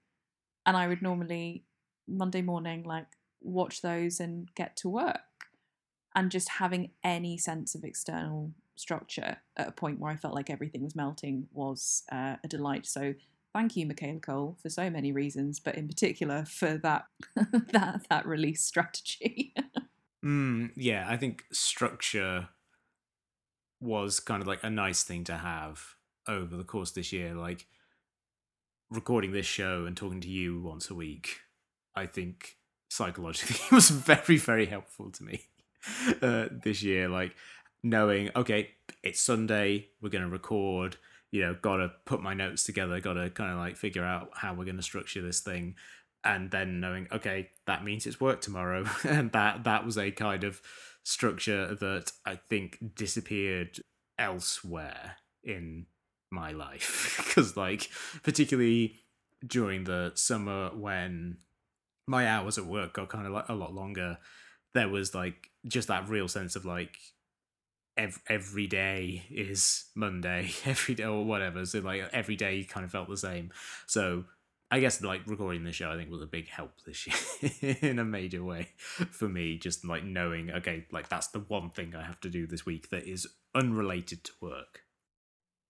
[0.65, 1.63] And I would normally,
[2.07, 3.07] Monday morning, like
[3.41, 5.19] watch those and get to work.
[6.15, 10.49] and just having any sense of external structure at a point where I felt like
[10.49, 12.87] everything was melting was uh, a delight.
[12.87, 13.13] So
[13.57, 17.05] thank you, Michaela Coel, for so many reasons, but in particular for that
[17.73, 19.55] that that release strategy.
[20.25, 22.49] mm, yeah, I think structure
[23.81, 25.95] was kind of like a nice thing to have
[26.27, 27.33] over the course this year.
[27.33, 27.65] Like
[28.91, 31.39] recording this show and talking to you once a week,
[31.95, 32.57] I think
[32.91, 35.41] psychologically was very, very helpful to me
[36.21, 37.09] uh, this year.
[37.09, 37.35] Like
[37.81, 38.69] knowing, okay,
[39.01, 40.97] it's Sunday, we're going to record.
[41.31, 44.29] You know, got to put my notes together, got to kind of like figure out
[44.33, 45.75] how we're going to structure this thing,
[46.23, 50.43] and then knowing, okay, that means it's work tomorrow, and that that was a kind
[50.43, 50.61] of
[51.03, 53.79] structure that I think disappeared
[54.17, 55.85] elsewhere in
[56.31, 57.15] my life.
[57.27, 57.89] Because like
[58.23, 58.95] particularly
[59.45, 61.37] during the summer when
[62.07, 64.17] my hours at work got kind of like a lot longer
[64.73, 66.97] there was like just that real sense of like
[67.97, 71.65] every, every day is monday every day or whatever.
[71.65, 73.51] So like every day kind of felt the same.
[73.86, 74.25] So
[74.69, 77.99] i guess like recording the show i think was a big help this year in
[77.99, 78.67] a major way
[79.12, 82.45] for me just like knowing okay like that's the one thing i have to do
[82.45, 83.25] this week that is
[83.57, 84.83] unrelated to work.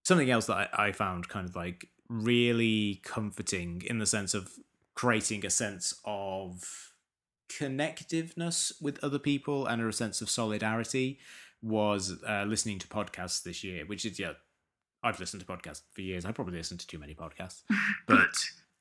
[0.03, 4.51] Something else that I, I found kind of like really comforting in the sense of
[4.93, 6.93] creating a sense of
[7.49, 11.19] connectiveness with other people and a sense of solidarity
[11.61, 14.33] was uh, listening to podcasts this year, which is, yeah,
[15.03, 16.25] I've listened to podcasts for years.
[16.25, 17.63] I probably listened to too many podcasts.
[18.07, 18.35] But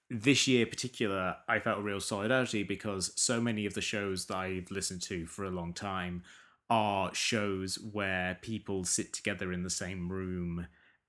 [0.09, 4.37] this year, particular, I felt a real solidarity because so many of the shows that
[4.37, 6.23] I've listened to for a long time
[6.71, 10.67] are shows where people sit together in the same room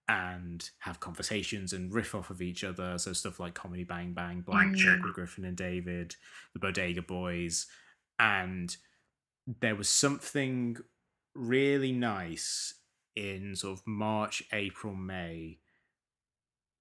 [0.09, 2.97] and have conversations and riff off of each other.
[2.97, 5.03] So stuff like Comedy Bang Bang, Blank mm.
[5.03, 6.15] With Griffin and David,
[6.53, 7.67] the Bodega Boys.
[8.17, 8.75] And
[9.59, 10.77] there was something
[11.37, 12.73] really nice
[13.15, 15.59] in sort of March, April, May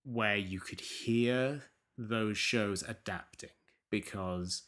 [0.05, 1.65] where you could hear
[1.99, 3.51] those shows adapting
[3.91, 4.63] because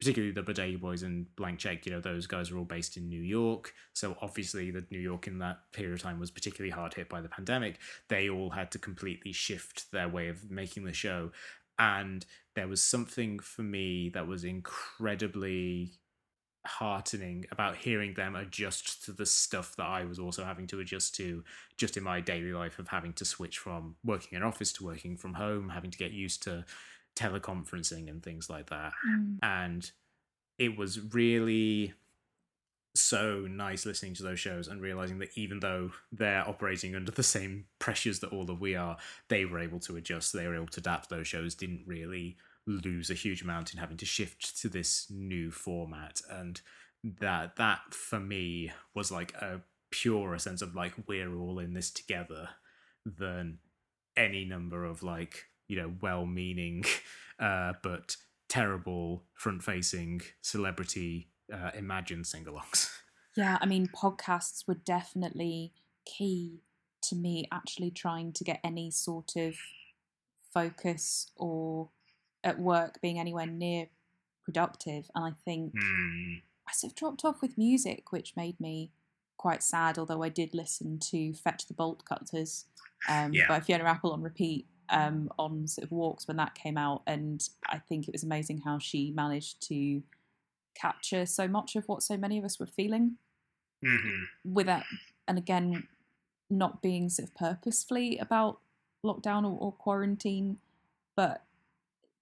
[0.00, 3.08] particularly the Bodega Boys and Blank Check, you know, those guys are all based in
[3.08, 3.72] New York.
[3.92, 7.20] So obviously, the New York in that period of time was particularly hard hit by
[7.20, 7.78] the pandemic.
[8.08, 11.30] They all had to completely shift their way of making the show.
[11.78, 15.92] And there was something for me that was incredibly
[16.66, 21.14] heartening about hearing them adjust to the stuff that I was also having to adjust
[21.16, 21.44] to
[21.76, 24.84] just in my daily life of having to switch from working in an office to
[24.84, 26.64] working from home, having to get used to
[27.16, 28.92] teleconferencing and things like that.
[29.08, 29.38] Mm.
[29.42, 29.90] And
[30.58, 31.94] it was really
[32.94, 37.24] so nice listening to those shows and realizing that even though they're operating under the
[37.24, 38.96] same pressures that all of we are,
[39.28, 41.10] they were able to adjust, they were able to adapt.
[41.10, 45.50] Those shows didn't really lose a huge amount in having to shift to this new
[45.50, 46.20] format.
[46.30, 46.60] And
[47.20, 51.90] that that for me was like a purer sense of like we're all in this
[51.90, 52.48] together
[53.04, 53.58] than
[54.16, 56.84] any number of like you know well-meaning
[57.38, 58.16] uh, but
[58.48, 62.90] terrible front-facing celebrity uh, imagined sing-alongs.
[63.36, 65.72] Yeah, I mean podcasts were definitely
[66.06, 66.62] key
[67.02, 69.56] to me actually trying to get any sort of
[70.52, 71.90] focus or
[72.44, 73.88] at work being anywhere near
[74.44, 75.10] productive.
[75.14, 76.42] And I think mm.
[76.68, 78.90] I sort of dropped off with music, which made me
[79.36, 79.98] quite sad.
[79.98, 82.66] Although I did listen to "Fetch the Bolt Cutters"
[83.08, 83.48] um, yeah.
[83.48, 87.48] by Fiona Apple on repeat um, on sort of walks when that came out, and
[87.66, 90.02] I think it was amazing how she managed to
[90.74, 93.16] capture so much of what so many of us were feeling
[93.84, 94.52] mm-hmm.
[94.52, 94.82] without,
[95.26, 95.86] and again,
[96.50, 98.58] not being sort of purposefully about
[99.04, 100.58] lockdown or, or quarantine,
[101.16, 101.43] but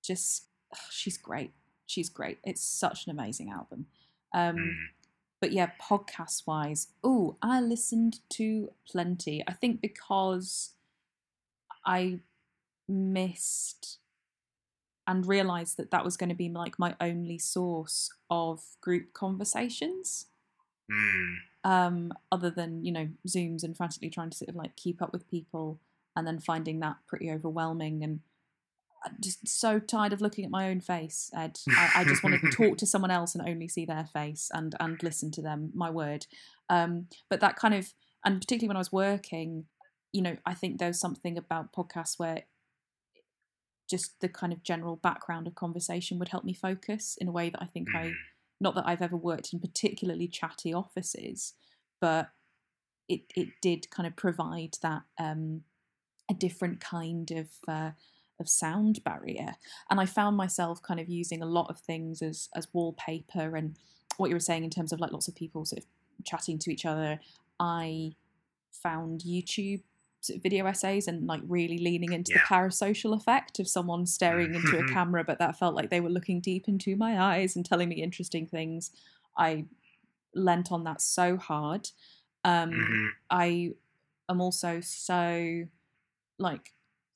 [0.03, 1.53] just oh, she's great.
[1.87, 2.39] She's great.
[2.45, 3.87] It's such an amazing album.
[4.35, 4.75] Um, mm.
[5.41, 9.43] But yeah, podcast wise, oh, I listened to plenty.
[9.47, 10.71] I think because
[11.85, 12.21] I
[12.89, 13.99] missed
[15.07, 20.27] and realized that that was going to be like my only source of group conversations
[20.91, 21.35] mm.
[21.65, 25.13] um, other than you know zooms and frantically trying to sort of like keep up
[25.13, 25.81] with people
[26.15, 28.21] and then finding that pretty overwhelming and
[29.05, 32.41] I'm just so tired of looking at my own face ed i, I just want
[32.41, 35.71] to talk to someone else and only see their face and and listen to them
[35.75, 36.27] my word
[36.69, 37.93] um, but that kind of
[38.25, 39.65] and particularly when i was working
[40.13, 42.45] you know i think there's something about podcasts where
[43.93, 47.51] just the kind of general background of conversation would help me focus in a way
[47.51, 48.15] that I think I, mm.
[48.59, 51.53] not that I've ever worked in particularly chatty offices,
[52.01, 52.31] but
[53.07, 55.65] it it did kind of provide that um,
[56.31, 57.91] a different kind of uh,
[58.43, 59.55] of sound barrier,
[59.89, 63.79] and I found myself kind of using a lot of things as as wallpaper and
[64.19, 65.87] what you were saying in terms of like lots of people sort of
[66.25, 67.19] chatting to each other,
[67.59, 68.15] I
[68.71, 69.83] found YouTube
[70.21, 74.55] sort of video essays and like really leaning into the parasocial effect of someone staring
[74.55, 74.93] into a Mhm.
[74.93, 78.03] camera, but that felt like they were looking deep into my eyes and telling me
[78.03, 78.93] interesting things.
[79.37, 79.65] I
[80.35, 81.91] lent on that so hard.
[82.45, 83.09] Um, Mhm.
[83.31, 83.75] I
[84.29, 85.65] am also so
[86.39, 86.73] like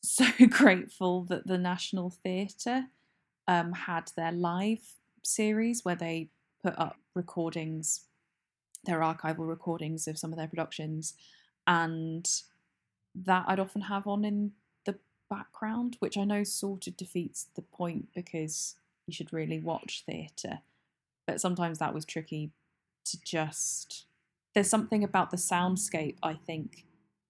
[0.06, 2.86] so grateful that the National Theatre
[3.48, 6.30] um, had their live series where they
[6.62, 8.02] put up recordings,
[8.84, 11.14] their archival recordings of some of their productions,
[11.66, 12.28] and
[13.14, 14.52] that I'd often have on in
[14.84, 14.96] the
[15.30, 18.76] background, which I know sort of defeats the point because
[19.06, 20.60] you should really watch theatre.
[21.26, 22.50] But sometimes that was tricky
[23.06, 24.04] to just.
[24.54, 26.86] There's something about the soundscape, I think,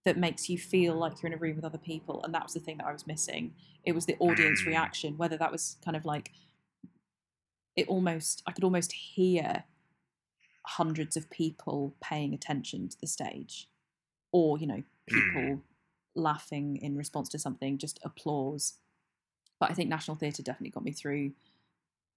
[0.06, 2.24] that makes you feel like you're in a room with other people.
[2.24, 3.54] And that was the thing that I was missing.
[3.84, 4.66] It was the audience Mm.
[4.68, 6.32] reaction, whether that was kind of like.
[7.76, 8.42] It almost.
[8.46, 9.64] I could almost hear
[10.66, 13.68] hundreds of people paying attention to the stage
[14.32, 15.62] or you know people
[16.16, 18.74] laughing in response to something just applause
[19.60, 21.30] but i think national theatre definitely got me through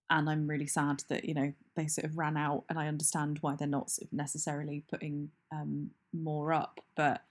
[0.09, 3.37] and i'm really sad that you know they sort of ran out and i understand
[3.41, 7.21] why they're not sort of necessarily putting um, more up but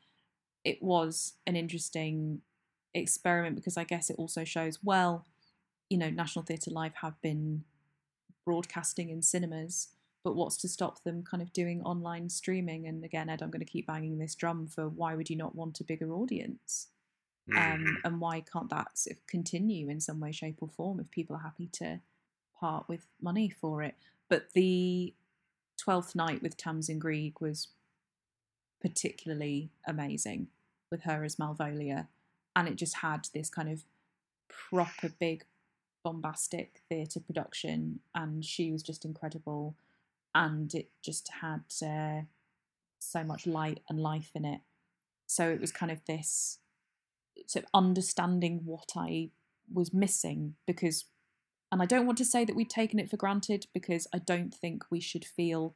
[0.68, 2.42] it was an interesting
[2.94, 5.24] experiment because i guess it also shows well
[5.90, 7.64] you know national theatre live have been
[8.44, 9.88] broadcasting in cinemas
[10.24, 12.86] but what's to stop them kind of doing online streaming?
[12.86, 15.54] And again ed i'm going to keep banging this drum for why would you not
[15.54, 16.88] want a bigger audience?
[17.56, 17.96] Um, Mhm.
[18.04, 21.36] and why can't that sort of continue in some way shape or form if people
[21.36, 22.00] are happy to
[22.60, 23.96] part with money for it?
[24.28, 25.14] But the
[25.78, 27.68] 12th night with tamsin greig was
[28.80, 30.48] particularly amazing
[30.90, 32.08] with her as malvolia
[32.54, 33.84] and it just had this kind of
[34.48, 35.44] proper big
[36.02, 39.74] bombastic theatre production and she was just incredible
[40.34, 42.22] and it just had uh,
[42.98, 44.60] so much light and life in it.
[45.26, 46.58] So it was kind of this
[47.46, 49.30] sort of understanding what I
[49.72, 51.04] was missing because,
[51.70, 54.54] and I don't want to say that we'd taken it for granted because I don't
[54.54, 55.74] think we should feel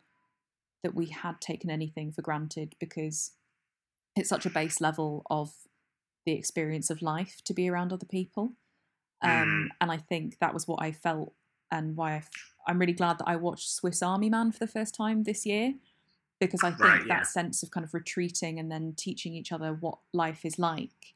[0.82, 3.32] that we had taken anything for granted because
[4.16, 5.52] it's such a base level of
[6.26, 8.52] the experience of life to be around other people.
[9.22, 11.32] Um, and I think that was what I felt
[11.70, 12.30] and why I f-
[12.66, 15.74] I'm really glad that I watched Swiss Army Man for the first time this year
[16.40, 17.22] because I think Right, that yeah.
[17.22, 21.14] sense of kind of retreating and then teaching each other what life is like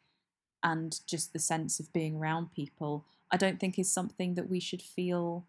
[0.63, 4.61] and just the sense of being around people I don't think is something that we
[4.61, 5.45] should feel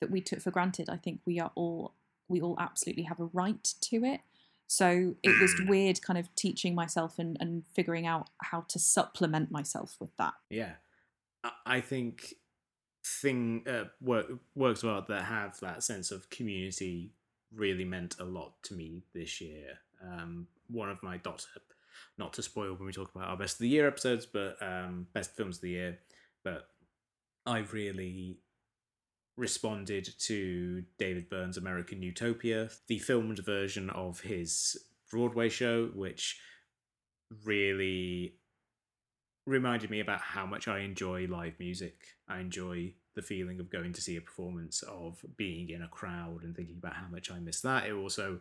[0.00, 0.88] that we took for granted.
[0.88, 1.92] I think we are all
[2.28, 4.20] we all absolutely have a right to it.
[4.70, 5.68] So it was Mm.
[5.68, 10.34] weird kind of teaching myself and, and figuring out how to supplement myself with that.
[10.48, 10.76] Yeah,
[11.42, 12.34] I- I think
[13.04, 17.12] thing uh, work works well that have that sense of community
[17.50, 19.80] really meant a lot to me this year.
[20.00, 21.48] Um, one of my dots,
[22.16, 25.08] not to spoil when we talk about our best of the year episodes, but um,
[25.12, 25.98] best films of the year,
[26.44, 26.68] but
[27.44, 28.38] I've really
[29.36, 34.76] responded to David Byrne's American Utopia, the filmed version of his
[35.10, 36.38] Broadway show, which
[37.44, 38.34] really
[39.46, 41.96] reminded me about how much I enjoy live music.
[42.28, 46.42] I enjoy the feeling of going to see a performance, of being in a crowd
[46.44, 47.86] and thinking about how much I miss that.
[47.86, 48.40] It also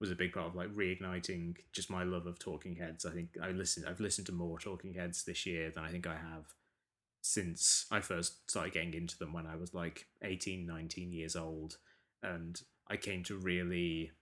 [0.00, 3.04] was a big part of like reigniting just my love of Talking Heads.
[3.06, 6.06] I think I listened I've listened to more Talking Heads this year than I think
[6.06, 6.54] I have
[7.22, 11.76] since I first started getting into them when I was like 18, 19 years old.
[12.22, 14.12] And I came to really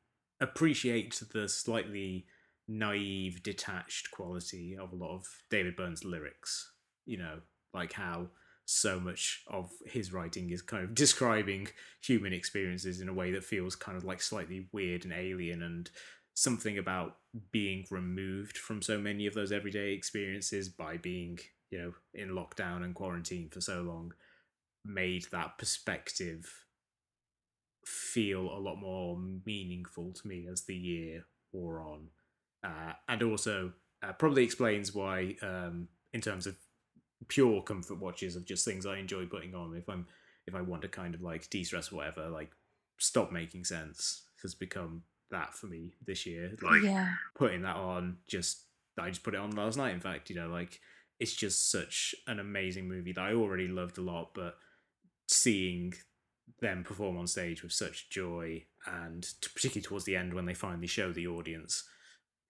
[0.40, 2.26] appreciate the slightly
[2.66, 6.72] naive, detached quality of a lot of David Byrne's lyrics.
[7.06, 7.38] You know,
[7.72, 8.28] like how
[8.64, 11.68] so much of his writing is kind of describing
[12.02, 15.90] human experiences in a way that feels kind of like slightly weird and alien and
[16.34, 17.16] something about
[17.50, 21.38] being removed from so many of those everyday experiences by being
[21.70, 24.12] you know in lockdown and quarantine for so long
[24.84, 26.64] made that perspective
[27.84, 32.08] feel a lot more meaningful to me as the year wore on
[32.64, 36.56] uh, and also uh, probably explains why um, in terms of
[37.26, 39.74] pure comfort watches of just things I enjoy putting on.
[39.76, 40.06] If I'm
[40.46, 42.50] if I want to kind of like de-stress or whatever, like
[42.98, 46.56] stop making sense has become that for me this year.
[46.62, 47.12] Like yeah.
[47.34, 48.62] putting that on just
[48.98, 50.80] I just put it on last night in fact, you know, like
[51.20, 54.56] it's just such an amazing movie that I already loved a lot, but
[55.28, 55.94] seeing
[56.60, 60.54] them perform on stage with such joy and t- particularly towards the end when they
[60.54, 61.84] finally show the audience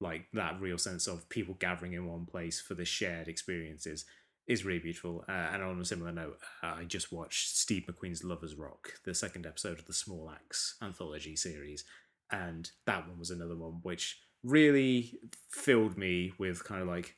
[0.00, 4.04] like that real sense of people gathering in one place for the shared experiences
[4.46, 5.24] is really beautiful.
[5.28, 9.14] Uh, and on a similar note, uh, I just watched Steve McQueen's Lovers Rock, the
[9.14, 11.84] second episode of the Small Axe anthology series,
[12.30, 15.18] and that one was another one which really
[15.50, 17.16] filled me with kind of like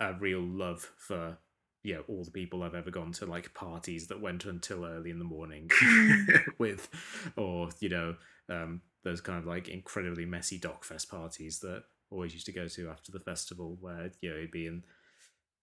[0.00, 1.38] a real love for
[1.82, 5.10] you know all the people I've ever gone to like parties that went until early
[5.10, 5.70] in the morning
[6.58, 6.88] with,
[7.36, 8.16] or you know
[8.48, 12.90] um, those kind of like incredibly messy Doc/Fest parties that always used to go to
[12.90, 14.82] after the festival, where you know it'd be in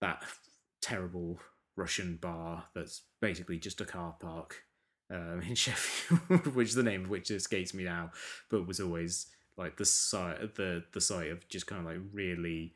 [0.01, 0.23] that
[0.81, 1.39] terrible
[1.75, 4.63] Russian bar that's basically just a car park
[5.11, 8.11] um, in Sheffield, which the name of which escapes me now,
[8.49, 9.27] but was always
[9.57, 12.73] like the site the the site of just kind of like really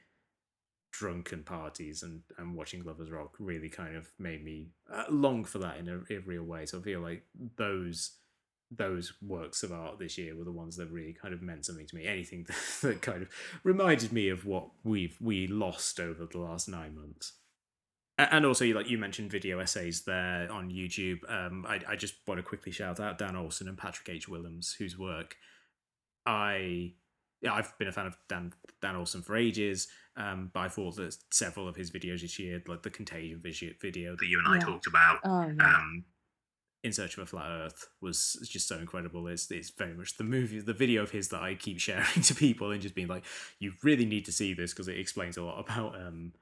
[0.91, 5.59] drunken parties and and watching lovers rock really kind of made me uh, long for
[5.59, 6.65] that in a, a, real way.
[6.65, 7.23] So i feel like
[7.57, 8.17] those
[8.69, 11.87] those works of art this year were the ones that really kind of meant something
[11.87, 12.05] to me.
[12.05, 13.29] Anything that, that kind of
[13.63, 17.33] reminded me of what we've we lost over the last nine months.
[18.17, 21.19] And also like you mentioned video essays there on youtube.
[21.27, 24.27] Um, I, I just want to quickly shout out dan olson and patrick h.
[24.27, 25.37] Willems whose work
[26.27, 26.93] i
[27.41, 29.87] yeah, I've been a fan of Dan Dan Olson for ages,
[30.17, 34.15] um, but I thought that several of his videos this year, like the Contagion video
[34.17, 34.59] that you and I yeah.
[34.59, 35.63] talked about, oh, yeah.
[35.63, 36.03] um,
[36.83, 39.27] in Search of a Flat Earth, was just so incredible.
[39.27, 42.35] It's it's very much the movie, the video of his that I keep sharing to
[42.35, 43.23] people and just being like,
[43.59, 46.33] you really need to see this because it explains a lot about um,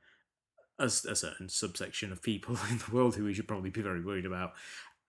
[0.80, 4.04] a, a, certain subsection of people in the world who we should probably be very
[4.04, 4.54] worried about.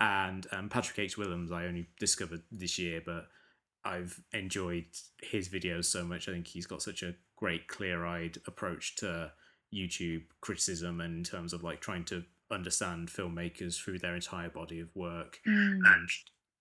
[0.00, 1.18] And um, Patrick H.
[1.18, 3.26] Willems, I only discovered this year, but
[3.84, 4.86] I've enjoyed
[5.22, 6.28] his videos so much.
[6.28, 9.32] I think he's got such a great, clear eyed approach to
[9.74, 14.80] YouTube criticism and in terms of like trying to understand filmmakers through their entire body
[14.80, 15.80] of work mm.
[15.84, 16.08] and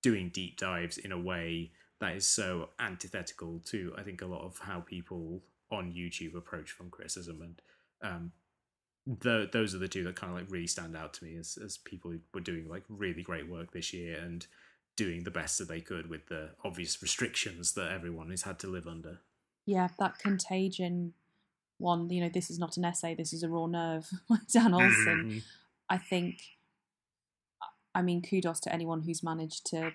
[0.01, 4.45] doing deep dives in a way that is so antithetical to, I think, a lot
[4.45, 7.41] of how people on YouTube approach film criticism.
[7.41, 7.61] And
[8.01, 8.31] um,
[9.05, 11.57] the, those are the two that kind of like really stand out to me as,
[11.63, 14.47] as people who were doing like really great work this year and
[14.95, 18.67] doing the best that they could with the obvious restrictions that everyone has had to
[18.67, 19.19] live under.
[19.65, 21.13] Yeah, that contagion
[21.79, 24.09] one, you know, this is not an essay, this is a raw nerve,
[24.53, 25.25] Dan Olson.
[25.25, 25.37] Mm-hmm.
[25.89, 26.41] I think,
[27.95, 29.93] I mean, kudos to anyone who's managed to,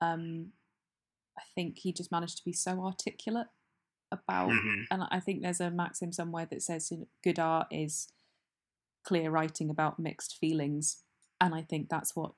[0.00, 0.52] um,
[1.36, 3.48] I think he just managed to be so articulate
[4.12, 4.82] about, mm-hmm.
[4.90, 8.08] and I think there's a maxim somewhere that says you know, good art is
[9.04, 10.98] clear writing about mixed feelings.
[11.40, 12.32] And I think that's what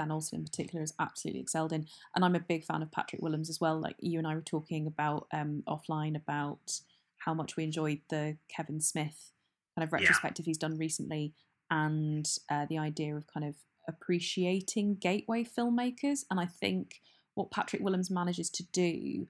[0.00, 1.86] Dan Olson in particular has absolutely excelled in.
[2.16, 3.78] And I'm a big fan of Patrick Willems as well.
[3.78, 6.80] Like you and I were talking about um, offline about
[7.18, 9.32] how much we enjoyed the Kevin Smith
[9.76, 10.50] kind of retrospective yeah.
[10.50, 11.34] he's done recently,
[11.70, 16.24] and uh, the idea of kind of appreciating gateway filmmakers.
[16.30, 17.02] And I think
[17.34, 19.26] what Patrick Willems manages to do,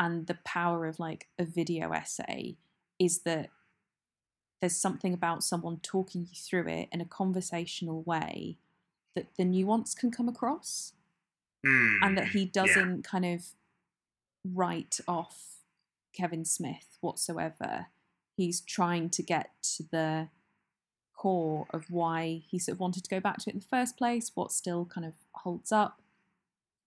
[0.00, 2.56] and the power of like a video essay,
[2.98, 3.50] is that
[4.60, 8.58] there's something about someone talking you through it in a conversational way
[9.16, 10.92] that the nuance can come across
[11.66, 13.02] mm, and that he doesn't yeah.
[13.02, 13.46] kind of
[14.44, 15.56] write off
[16.12, 17.86] Kevin Smith whatsoever.
[18.36, 20.28] He's trying to get to the
[21.16, 23.96] core of why he sort of wanted to go back to it in the first
[23.96, 26.00] place, what still kind of holds up.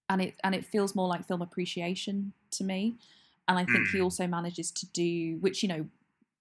[0.07, 2.95] And it and it feels more like film appreciation to me.
[3.47, 3.91] And I think mm.
[3.91, 4.03] he hmm.
[4.03, 5.87] also manages to do which, you know,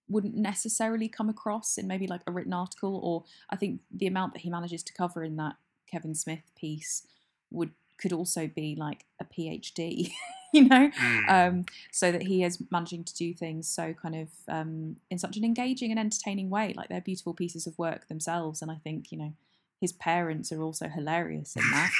[0.09, 4.33] wouldn't necessarily come across in maybe like a written article or I think the amount
[4.35, 5.57] that he manages to cover in that
[5.91, 7.07] Kevin Smith piece
[7.51, 10.13] would could also be like a PhD,
[10.53, 11.29] you know, mm.
[11.29, 15.37] um, so that he is managing to do things so kind of um, in such
[15.37, 16.73] an engaging and entertaining way.
[16.77, 19.33] Like they're beautiful pieces of work themselves, and I think you know
[19.81, 21.91] his parents are also hilarious in that.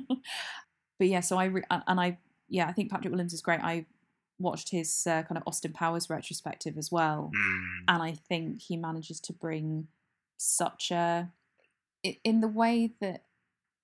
[0.98, 3.60] but yeah, so I re- and I yeah I think Patrick Willems is great.
[3.60, 3.86] I
[4.38, 7.64] watched his uh, kind of Austin Powers retrospective as well, mm.
[7.88, 9.88] and I think he manages to bring
[10.36, 11.30] such a
[12.24, 13.24] in the way that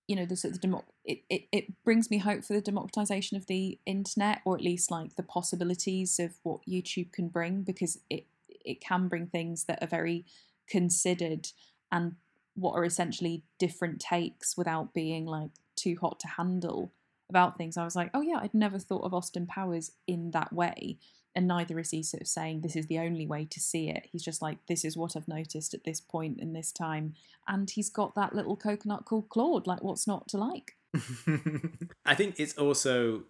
[0.07, 3.37] you know the sort of the it, it, it brings me hope for the democratization
[3.37, 7.99] of the internet or at least like the possibilities of what youtube can bring because
[8.11, 8.27] it
[8.65, 10.25] it can bring things that are very
[10.69, 11.49] considered
[11.93, 12.17] and
[12.55, 16.93] what are essentially different takes without being like too hot to handle
[17.29, 17.77] about things.
[17.77, 20.99] I was like oh yeah i'd never thought of austin powers in that way
[21.37, 24.07] and neither is he sort of saying this is the only way to see it.
[24.11, 27.15] He's just like, this is what I've noticed at this point in this time.
[27.49, 29.67] And he's got that little coconut called Claude.
[29.67, 30.77] Like, what's not to like?
[32.07, 33.25] I think it's also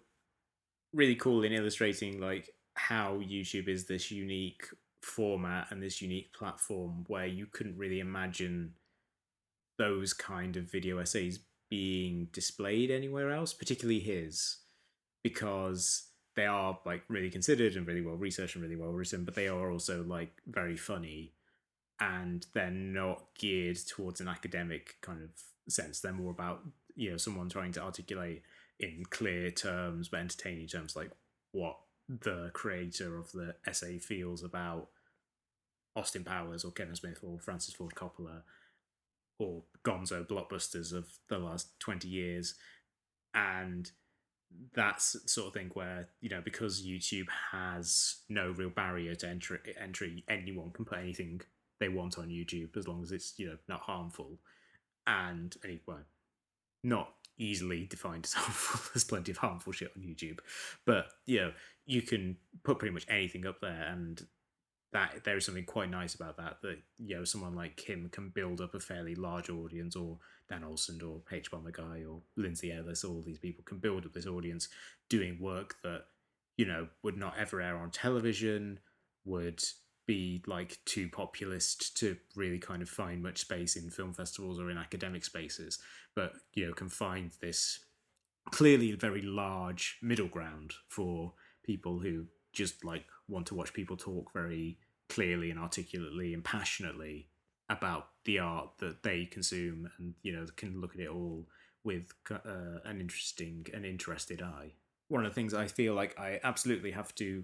[0.93, 4.67] really cool in illustrating like how YouTube is this unique
[5.01, 8.73] format and this unique platform where you couldn't really imagine
[9.77, 11.39] those kind of video essays
[11.69, 14.57] being displayed anywhere else, particularly his,
[15.23, 19.35] because they are like really considered and really well researched and really well written, but
[19.35, 21.31] they are also like very funny
[21.99, 25.29] and they're not geared towards an academic kind of
[25.71, 25.99] sense.
[25.99, 26.61] They're more about,
[26.95, 28.43] you know, someone trying to articulate
[28.79, 31.11] in clear terms but entertaining terms, like
[31.51, 31.77] what
[32.09, 34.89] the creator of the essay feels about
[35.95, 38.41] Austin Powers or Kevin Smith or Francis Ford Coppola
[39.39, 42.55] or gonzo blockbusters of the last 20 years.
[43.33, 43.89] And
[44.73, 49.59] that's sort of thing where, you know, because YouTube has no real barrier to entry,
[49.79, 51.41] entry anyone can put anything
[51.79, 54.39] they want on YouTube as long as it's, you know, not harmful.
[55.07, 56.01] And, anyway,
[56.83, 58.91] not easily defined as harmful.
[58.93, 60.39] There's plenty of harmful shit on YouTube.
[60.85, 61.51] But, you know,
[61.85, 64.25] you can put pretty much anything up there and
[64.95, 66.61] that there is something quite nice about that.
[66.61, 70.17] That you know, someone like him can build up a fairly large audience, or
[70.49, 73.03] Dan Olson, or hbomberguy, or Lindsay Ellis.
[73.03, 74.69] All these people can build up this audience
[75.09, 76.05] doing work that
[76.57, 78.79] you know would not ever air on television,
[79.25, 79.61] would
[80.07, 84.71] be like too populist to really kind of find much space in film festivals or
[84.71, 85.77] in academic spaces,
[86.15, 87.79] but you know can find this
[88.51, 91.33] clearly very large middle ground for
[91.65, 94.77] people who just like want to watch people talk very
[95.09, 97.27] clearly and articulately and passionately
[97.69, 101.47] about the art that they consume and you know can look at it all
[101.83, 104.71] with uh, an interesting and interested eye
[105.07, 107.43] one of the things i feel like i absolutely have to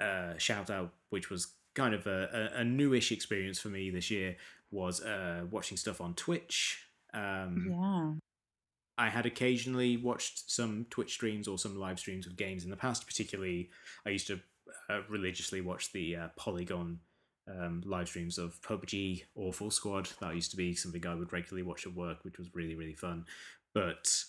[0.00, 4.10] uh, shout out which was kind of a, a, a, newish experience for me this
[4.10, 4.36] year
[4.72, 8.12] was uh, watching stuff on twitch um, yeah
[8.98, 12.76] I had occasionally watched some Twitch streams or some live streams of games in the
[12.76, 13.06] past.
[13.06, 13.70] Particularly,
[14.06, 14.40] I used to
[14.88, 17.00] uh, religiously watch the uh, Polygon
[17.48, 20.08] um, live streams of PUBG or Full Squad.
[20.20, 22.94] That used to be something I would regularly watch at work, which was really really
[22.94, 23.24] fun.
[23.74, 24.24] But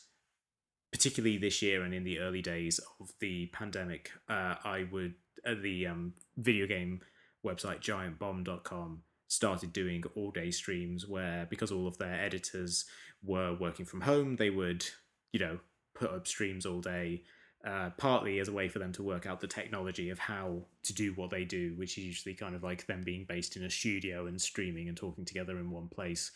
[0.91, 5.55] particularly this year and in the early days of the pandemic, uh, I would uh,
[5.61, 7.01] the um, video game
[7.45, 12.85] website giantbomb.com started doing all day streams where because all of their editors
[13.23, 14.85] were working from home, they would
[15.31, 15.59] you know
[15.93, 17.23] put up streams all day
[17.65, 20.93] uh, partly as a way for them to work out the technology of how to
[20.93, 23.69] do what they do, which is usually kind of like them being based in a
[23.69, 26.31] studio and streaming and talking together in one place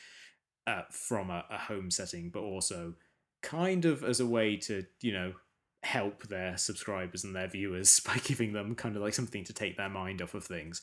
[0.68, 2.94] uh, from a, a home setting, but also
[3.42, 5.34] kind of as a way to, you know,
[5.84, 9.76] help their subscribers and their viewers by giving them kind of like something to take
[9.78, 10.82] their mind off of things.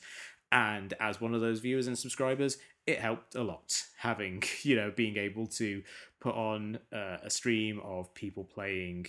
[0.53, 4.93] And as one of those viewers and subscribers, it helped a lot having, you know,
[4.95, 5.83] being able to
[6.21, 9.07] put on uh, a stream of people playing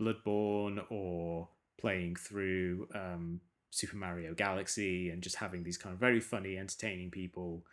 [0.00, 1.48] Bloodborne or
[1.80, 3.40] playing through um,
[3.70, 7.64] Super Mario Galaxy and just having these kind of very funny, entertaining people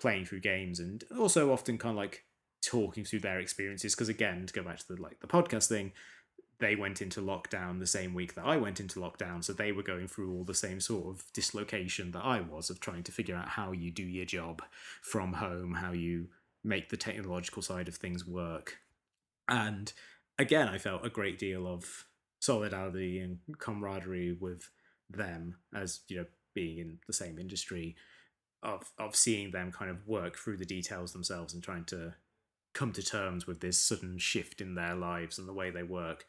[0.00, 2.24] playing through games and also often kind of like
[2.62, 3.94] talking through their experiences.
[3.94, 5.92] Because again, to go back to the like the podcast thing,
[6.58, 9.82] they went into lockdown the same week that I went into lockdown, so they were
[9.82, 13.34] going through all the same sort of dislocation that I was of trying to figure
[13.34, 14.62] out how you do your job
[15.00, 16.28] from home, how you
[16.62, 18.78] make the technological side of things work.
[19.48, 19.92] And
[20.40, 22.06] again, I felt a great deal of
[22.40, 24.70] solidarity and camaraderie with
[25.10, 26.24] them as you know
[26.54, 27.96] being in the same industry
[28.62, 32.14] of of seeing them kind of work through the details themselves and trying to
[32.72, 36.24] come to terms with this sudden shift in their lives and the way they work.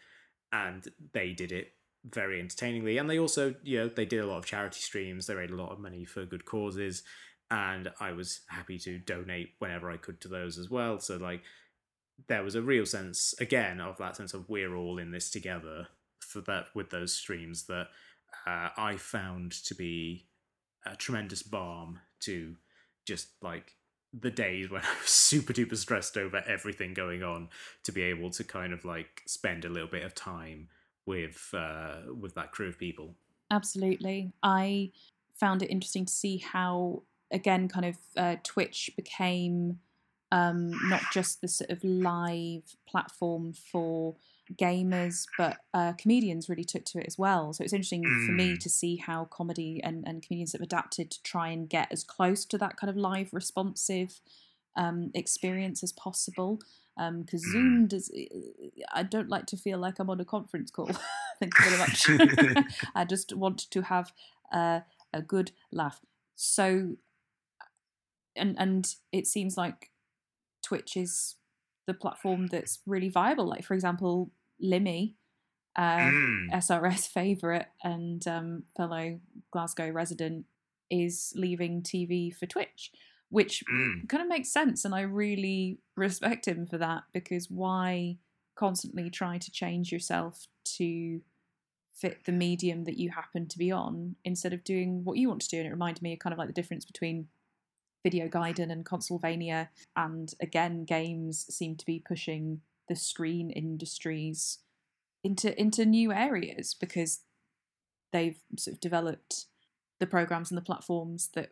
[0.52, 2.98] And they did it very entertainingly.
[2.98, 5.28] And they also you know they did a lot of charity streams.
[5.28, 7.04] They raised a lot of money for good causes.
[7.50, 11.00] And i was happy to donate whenever i could to those as well.
[11.00, 11.42] So like
[12.28, 15.88] there was a real sense again of that sense of we're all in this together
[16.20, 17.88] for that with those streams that
[18.48, 20.28] uh, I found to be
[20.86, 22.56] a tremendous balm to
[23.06, 23.76] just like
[24.14, 27.50] the days when I was super duper stressed over everything going on
[27.84, 30.68] to be able to kind of like spend a little bit of time
[31.06, 33.16] with uh, with that crew of people.
[33.50, 34.92] Absolutely, I
[35.36, 39.80] found it interesting to see how again kind of uh, Twitch became
[40.32, 44.16] um, not just the sort of live platform for
[44.56, 47.54] gamers, but uh, comedians really took to it as well.
[47.54, 48.26] So it's interesting mm.
[48.26, 48.60] for me mm.
[48.60, 52.46] to see how comedy and, and comedians have adapted to try and get as close
[52.46, 54.20] to that kind of live responsive
[54.76, 56.60] um, experience as possible.
[56.98, 58.12] Because um, Zoom does,
[58.94, 60.90] I don't like to feel like I'm on a conference call.
[61.40, 62.66] Thank you very much.
[62.96, 64.12] I just want to have
[64.52, 64.82] uh,
[65.14, 66.02] a good laugh.
[66.36, 66.96] So,
[68.36, 69.91] and and it seems like
[70.72, 71.36] Twitch is
[71.86, 73.46] the platform that's really viable.
[73.46, 74.32] Like for example,
[74.64, 75.16] Limmy,
[75.76, 76.50] uh, mm.
[76.54, 79.20] SRS favorite and um, fellow
[79.52, 80.46] Glasgow resident,
[80.90, 82.92] is leaving TV for Twitch,
[83.28, 84.08] which mm.
[84.08, 88.18] kind of makes sense, and I really respect him for that because why
[88.56, 90.48] constantly try to change yourself
[90.78, 91.20] to
[91.94, 95.42] fit the medium that you happen to be on instead of doing what you want
[95.42, 95.58] to do?
[95.58, 97.28] And it reminded me of kind of like the difference between
[98.04, 104.60] Video Gaiden and Consolevania, and again, games seem to be pushing the screen industries
[105.24, 107.22] into into new areas because
[108.12, 109.46] they've sort of developed
[110.00, 111.52] the programs and the platforms that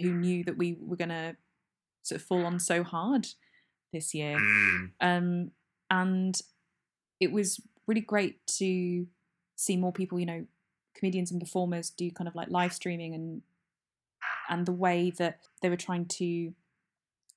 [0.00, 1.36] who knew that we were going to
[2.02, 3.26] sort of fall on so hard
[3.92, 4.38] this year.
[4.38, 4.90] Mm.
[5.00, 5.50] Um,
[5.90, 6.40] and
[7.18, 9.06] it was really great to
[9.56, 10.46] see more people, you know,
[10.94, 13.42] comedians and performers do kind of like live streaming and
[14.50, 16.52] and the way that they were trying to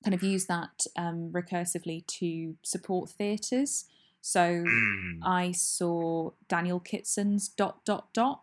[0.04, 3.86] kind of use that um, recursively to support theatres.
[4.20, 5.18] So Mm.
[5.22, 8.42] I saw Daniel Kitson's Dot Dot Dot,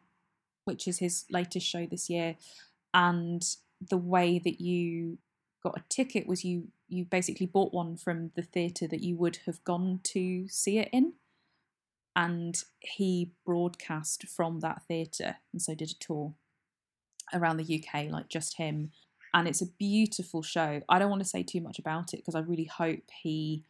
[0.66, 2.36] which is his latest show this year,
[2.94, 3.44] and
[3.80, 5.18] the way that you
[5.64, 9.38] got a ticket was you you basically bought one from the theatre that you would
[9.46, 11.14] have gone to see it in,
[12.16, 16.34] and he broadcast from that theatre and so did a tour
[17.34, 18.92] around the UK, like just him.
[19.34, 20.82] And it's a beautiful show.
[20.90, 23.64] I don't want to say too much about it because I really hope he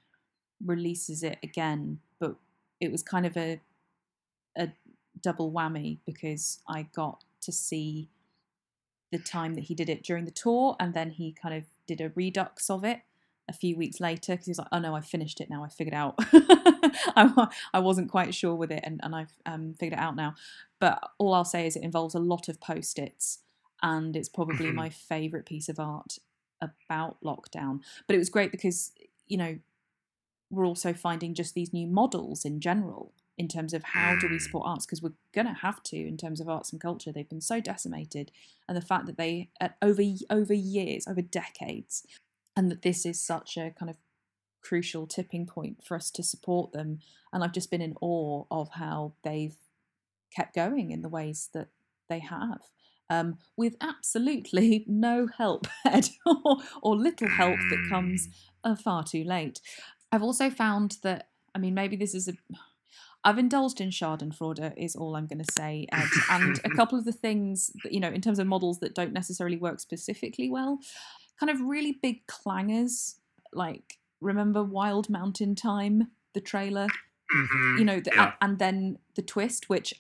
[0.66, 1.99] releases it again.
[2.20, 2.36] But
[2.80, 3.62] it was kind of a
[4.57, 4.70] a
[5.22, 8.09] double whammy because I got to see
[9.12, 12.01] the time that he did it during the tour, and then he kind of did
[12.01, 13.01] a redux of it
[13.49, 15.64] a few weeks later because he was like, "Oh no, I finished it now.
[15.64, 16.16] I figured out.
[17.16, 20.36] I, I wasn't quite sure with it, and, and I've um, figured it out now."
[20.80, 23.39] But all I'll say is it involves a lot of post-its,
[23.82, 24.76] and it's probably Mhm.
[24.76, 26.20] my favourite piece of art
[26.62, 27.82] about lockdown.
[28.08, 28.92] But it was great because
[29.28, 29.60] you know
[30.50, 34.36] we're also finding just these new models in general in terms of how do we
[34.36, 34.42] Mm.
[34.42, 37.30] support arts because we're going to have to in terms of arts and culture they've
[37.30, 38.32] been so decimated
[38.68, 39.50] and the fact that they
[39.82, 42.06] over over years over decades
[42.56, 43.98] and that this is such a kind of
[44.60, 47.00] crucial tipping point for us to support them
[47.32, 49.58] and i've just been in awe of how they've
[50.36, 51.70] kept going in the ways that
[52.10, 52.70] they have
[53.12, 58.72] um, with absolutely no help Ed, or, or little help that comes Mm.
[58.72, 59.59] uh, far too late.
[60.12, 62.34] I've also found that, I mean, maybe this is a.
[63.24, 66.07] I've indulged in Schadenfreude, is all I'm going to say, Ed.
[66.30, 69.14] And a couple of the things, that, you know, in terms of models that don't
[69.14, 70.80] necessarily work specifically well,
[71.39, 73.16] kind of really big clangers,
[73.53, 76.88] like remember Wild Mountain Time, the trailer?
[77.34, 77.80] Mhm.
[77.80, 78.34] you know, the, Yeah.
[78.41, 79.93] and then the twist, which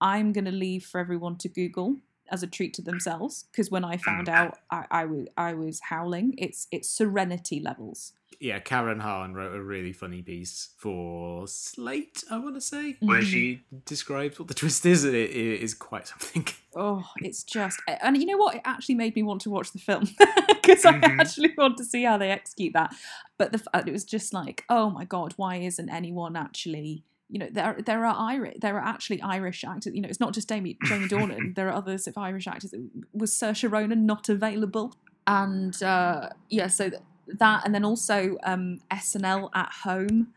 [0.00, 1.96] I'm going to leave for everyone to Google
[2.30, 5.80] as a treat to themselves, because when I found out, I, I was I was
[5.80, 6.34] howling.
[6.38, 8.12] It's it's Serenity levels.
[8.40, 13.20] yeah, Karen Han wrote a really funny piece for Slate, I want to say, where
[13.22, 13.24] Mhm.
[13.24, 16.46] she describes what the twist is, and it, it is quite something.
[16.78, 18.56] Oh, it's just, and you know what?
[18.56, 20.04] It actually made me want to watch the film
[20.46, 21.02] because Mhm.
[21.18, 22.94] I actually want to see how they execute that.
[23.38, 27.02] But the it was just like, oh my god, why isn't anyone actually?
[27.28, 29.92] You know, there there are Irish, there are actually Irish actors.
[29.94, 31.54] You know, it's not just Jamie Jamie Dornan.
[31.54, 32.72] there are others of Irish actors.
[33.12, 34.94] Was Saoirse Ronan not available?
[35.26, 36.90] And uh, yeah, so
[37.26, 40.28] that, and then also um, SNL at home,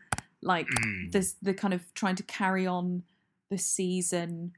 [0.42, 1.12] like Mm.
[1.12, 3.04] there's the kind of trying to carry on
[3.50, 4.52] the season,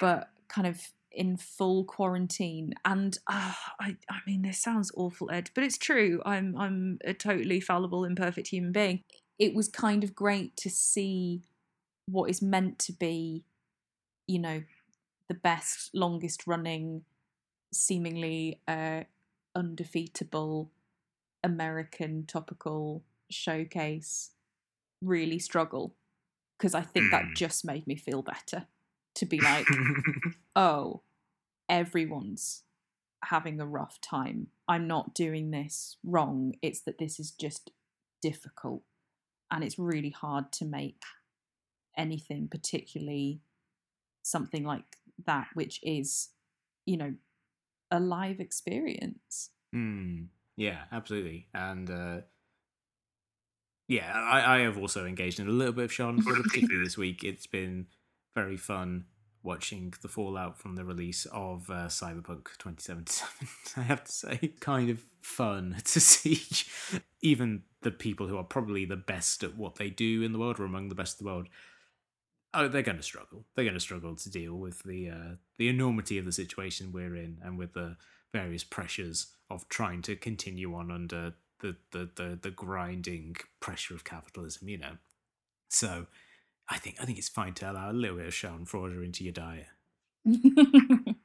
[0.00, 2.74] but kind of in full quarantine.
[2.84, 6.20] And uh, I, I mean, this sounds awful, Ed, but it's true.
[6.24, 9.02] I'm, I'm a totally fallible, imperfect human being.
[9.38, 11.42] It was kind of great to see
[12.06, 13.44] what is meant to be,
[14.26, 14.62] you know,
[15.28, 17.02] the best, longest running,
[17.72, 19.02] seemingly uh,
[19.54, 20.70] undefeatable
[21.42, 24.30] American topical showcase
[25.02, 25.94] really struggle
[26.56, 27.34] because I think that Mm.
[27.36, 28.66] just made me feel better
[29.14, 29.66] to be like,
[30.56, 31.02] oh,
[31.68, 32.62] everyone's
[33.24, 34.48] having a rough time.
[34.68, 36.54] I'm not doing this wrong.
[36.62, 37.72] It's that this is just
[38.22, 38.82] difficult
[39.50, 41.02] and it's really hard to make
[41.96, 43.40] anything, particularly
[44.22, 46.30] something like that, which is,
[46.84, 47.14] you know,
[47.90, 49.50] a live experience.
[49.74, 50.26] Mm,
[50.56, 51.48] yeah, absolutely.
[51.54, 52.20] And uh,
[53.88, 57.22] yeah, I, I have also engaged in a little bit of Sean particularly this week.
[57.22, 57.86] It's been
[58.34, 59.04] very fun
[59.46, 63.48] watching the fallout from the release of uh, Cyberpunk 2077.
[63.76, 66.42] I have to say, kind of fun to see
[67.22, 70.58] even the people who are probably the best at what they do in the world,
[70.58, 71.48] or among the best in the world.
[72.52, 73.44] Oh, they're going to struggle.
[73.54, 77.16] They're going to struggle to deal with the uh, the enormity of the situation we're
[77.16, 77.96] in, and with the
[78.32, 84.04] various pressures of trying to continue on under the the the, the grinding pressure of
[84.04, 84.68] capitalism.
[84.68, 84.96] You know,
[85.68, 86.06] so
[86.68, 89.32] I think I think it's fine to allow a little bit of Schadenfreude into your
[89.32, 89.66] diet.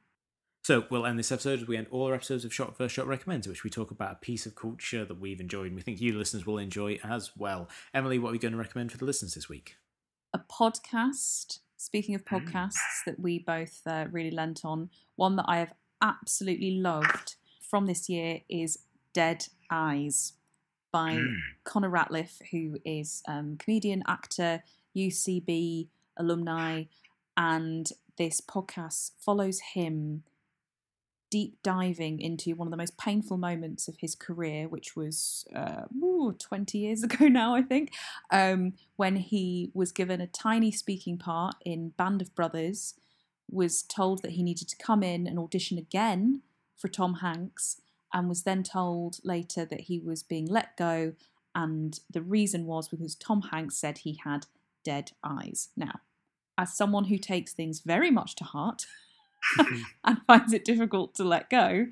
[0.64, 3.08] So we'll end this episode as we end all our episodes of Shot Reverse Shot
[3.08, 6.00] Recommends, which we talk about a piece of culture that we've enjoyed and we think
[6.00, 7.68] you listeners will enjoy as well.
[7.92, 9.74] Emily, what are we going to recommend for the listeners this week?
[10.32, 11.58] a podcast.
[11.78, 12.46] Speaking of Mm.
[12.46, 17.86] podcasts that we both uh, really lent on, one that I have absolutely loved from
[17.86, 18.78] this year is
[19.12, 20.34] Dead Eyes
[20.92, 21.38] by Mm.
[21.64, 24.62] Conner Ratliff, who is um, comedian, actor.
[24.96, 26.84] UCB alumni,
[27.36, 30.22] and this podcast follows him
[31.32, 35.84] deep diving into one of the most painful moments of his career, which was uh,
[35.96, 37.92] ooh, 20 years ago now, I think,
[38.30, 42.94] um, when he was given a tiny speaking part in Band of Brothers,
[43.50, 46.42] was told that he needed to come in and audition again
[46.76, 47.80] for Tom Hanks,
[48.12, 51.14] and was then told later that he was being let go.
[51.54, 54.46] And the reason was because Tom Hanks said he had
[54.84, 55.68] dead eyes.
[55.76, 56.00] Now,
[56.58, 58.86] as someone who takes things very much to heart,
[60.04, 61.86] and finds it difficult to let go.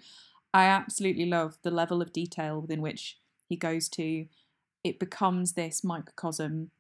[0.52, 3.18] I absolutely love the level of detail within which
[3.48, 4.26] he goes to.
[4.82, 6.70] It becomes this microcosm,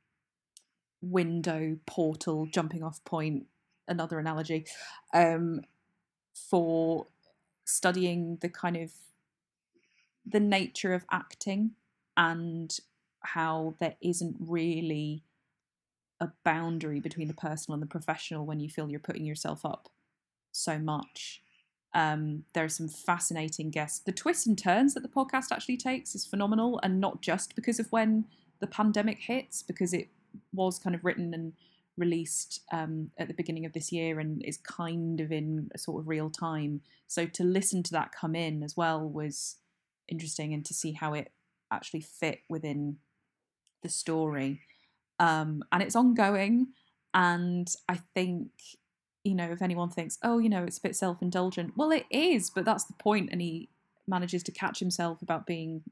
[1.02, 3.46] window, portal, jumping off point,
[3.86, 4.66] another analogy,
[5.12, 5.62] um,
[6.34, 7.06] for
[7.64, 8.92] studying the kind of
[10.26, 11.72] the nature of acting
[12.16, 12.78] and
[13.20, 15.22] how there isn't really
[16.20, 19.88] a boundary between the personal and the professional when you feel you're putting yourself up
[20.52, 21.42] so much.
[21.94, 24.00] Um, there are some fascinating guests.
[24.00, 27.80] The twists and turns that the podcast actually takes is phenomenal, and not just because
[27.80, 28.26] of when
[28.60, 30.08] the pandemic hits, because it
[30.52, 31.52] was kind of written and
[31.96, 36.08] released um, at the beginning of this year and is kind of in sort of
[36.08, 36.80] real time.
[37.08, 39.56] So to listen to that come in as well was
[40.08, 41.32] interesting, and to see how it
[41.72, 42.98] actually fit within
[43.82, 44.60] the story.
[45.20, 46.68] Um, and it's ongoing,
[47.14, 48.50] and I think
[49.24, 52.06] you know, if anyone thinks, oh, you know, it's a bit self indulgent, well, it
[52.10, 53.28] is, but that's the point.
[53.30, 53.68] and he
[54.06, 55.82] manages to catch himself about being,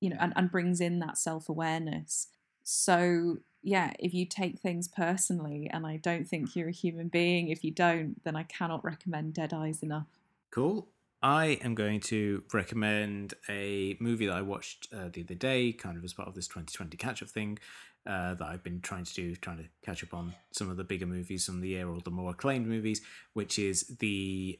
[0.00, 2.28] you know, and, and brings in that self awareness.
[2.62, 7.48] So, yeah, if you take things personally, and I don't think you're a human being
[7.48, 10.06] if you don't, then I cannot recommend Dead Eyes enough.
[10.50, 10.86] Cool.
[11.22, 15.96] I am going to recommend a movie that I watched uh, the other day, kind
[15.96, 17.58] of as part of this 2020 catch up thing,
[18.06, 20.84] uh, that I've been trying to do, trying to catch up on some of the
[20.84, 23.02] bigger movies from the year or the more acclaimed movies,
[23.34, 24.58] which is the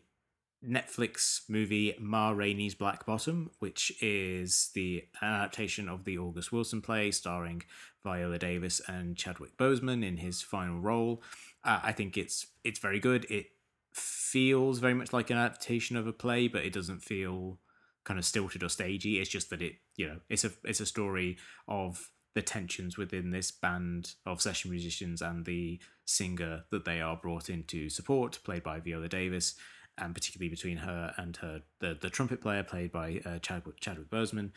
[0.66, 7.10] Netflix movie Ma Rainey's Black Bottom, which is the adaptation of the August Wilson play
[7.10, 7.62] starring
[8.04, 11.22] Viola Davis and Chadwick Boseman in his final role.
[11.64, 13.24] Uh, I think it's it's very good.
[13.30, 13.46] It
[13.94, 17.58] feels very much like an adaptation of a play, but it doesn't feel
[18.04, 19.20] kind of stilted or stagey.
[19.20, 21.38] It's just that it, you know, it's a it's a story
[21.68, 27.16] of the tensions within this band of session musicians and the singer that they are
[27.16, 29.54] brought in to support, played by Viola Davis,
[29.98, 34.10] and particularly between her and her the, the trumpet player, played by uh, Chadwick, Chadwick
[34.10, 34.50] Boseman.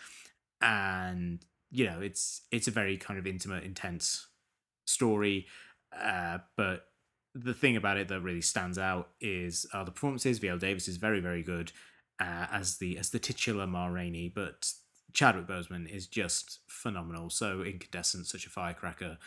[0.61, 4.27] And you know, it's it's a very kind of intimate, intense
[4.85, 5.47] story,
[5.99, 6.85] uh, but
[7.35, 10.39] the thing about it that really stands out is uh, the performances.
[10.39, 11.71] Viola Davis is very, very good
[12.19, 14.71] uh, as the as the titular Ma Rainey, but
[15.13, 17.29] Chadwick Boseman is just phenomenal.
[17.29, 19.17] So incandescent, such a firecracker,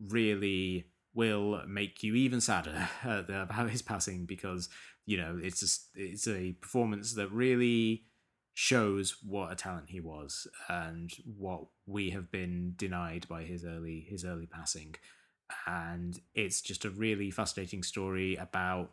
[0.00, 4.68] really will make you even sadder about his passing because
[5.06, 8.04] you know it's just it's a performance that really
[8.54, 14.06] shows what a talent he was and what we have been denied by his early
[14.08, 14.94] his early passing
[15.66, 18.90] and it's just a really fascinating story about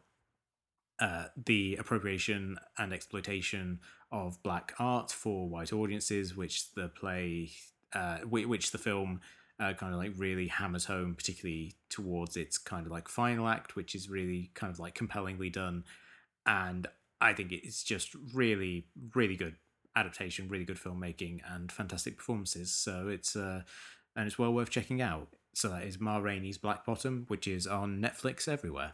[1.00, 3.80] uh, the appropriation and exploitation
[4.12, 7.52] of black art for white audiences, which the play,
[7.94, 9.20] uh, which the film
[9.60, 13.76] uh, kind of like really hammers home, particularly towards its kind of like final act,
[13.76, 15.84] which is really kind of like compellingly done.
[16.46, 16.88] And
[17.20, 19.56] I think it's just really, really good
[19.96, 22.72] adaptation, really good filmmaking, and fantastic performances.
[22.72, 23.62] So it's uh,
[24.16, 25.30] and it's well worth checking out.
[25.56, 28.92] So that is Ma Rainey's Black Bottom, which is on Netflix everywhere.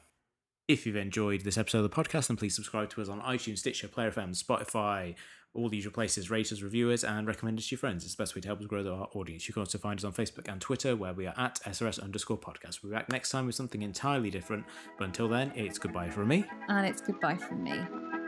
[0.67, 3.57] If you've enjoyed this episode of the podcast, then please subscribe to us on iTunes,
[3.57, 5.15] Stitcher, Player FM, Spotify,
[5.55, 8.03] all the usual places, rate us, review us, and recommend us to your friends.
[8.05, 9.47] It's the best way to help us grow our audience.
[9.47, 12.37] You can also find us on Facebook and Twitter, where we are at SRS underscore
[12.37, 12.83] podcast.
[12.83, 14.63] We'll be back next time with something entirely different.
[14.99, 16.45] But until then, it's goodbye from me.
[16.67, 18.20] And it's goodbye from me.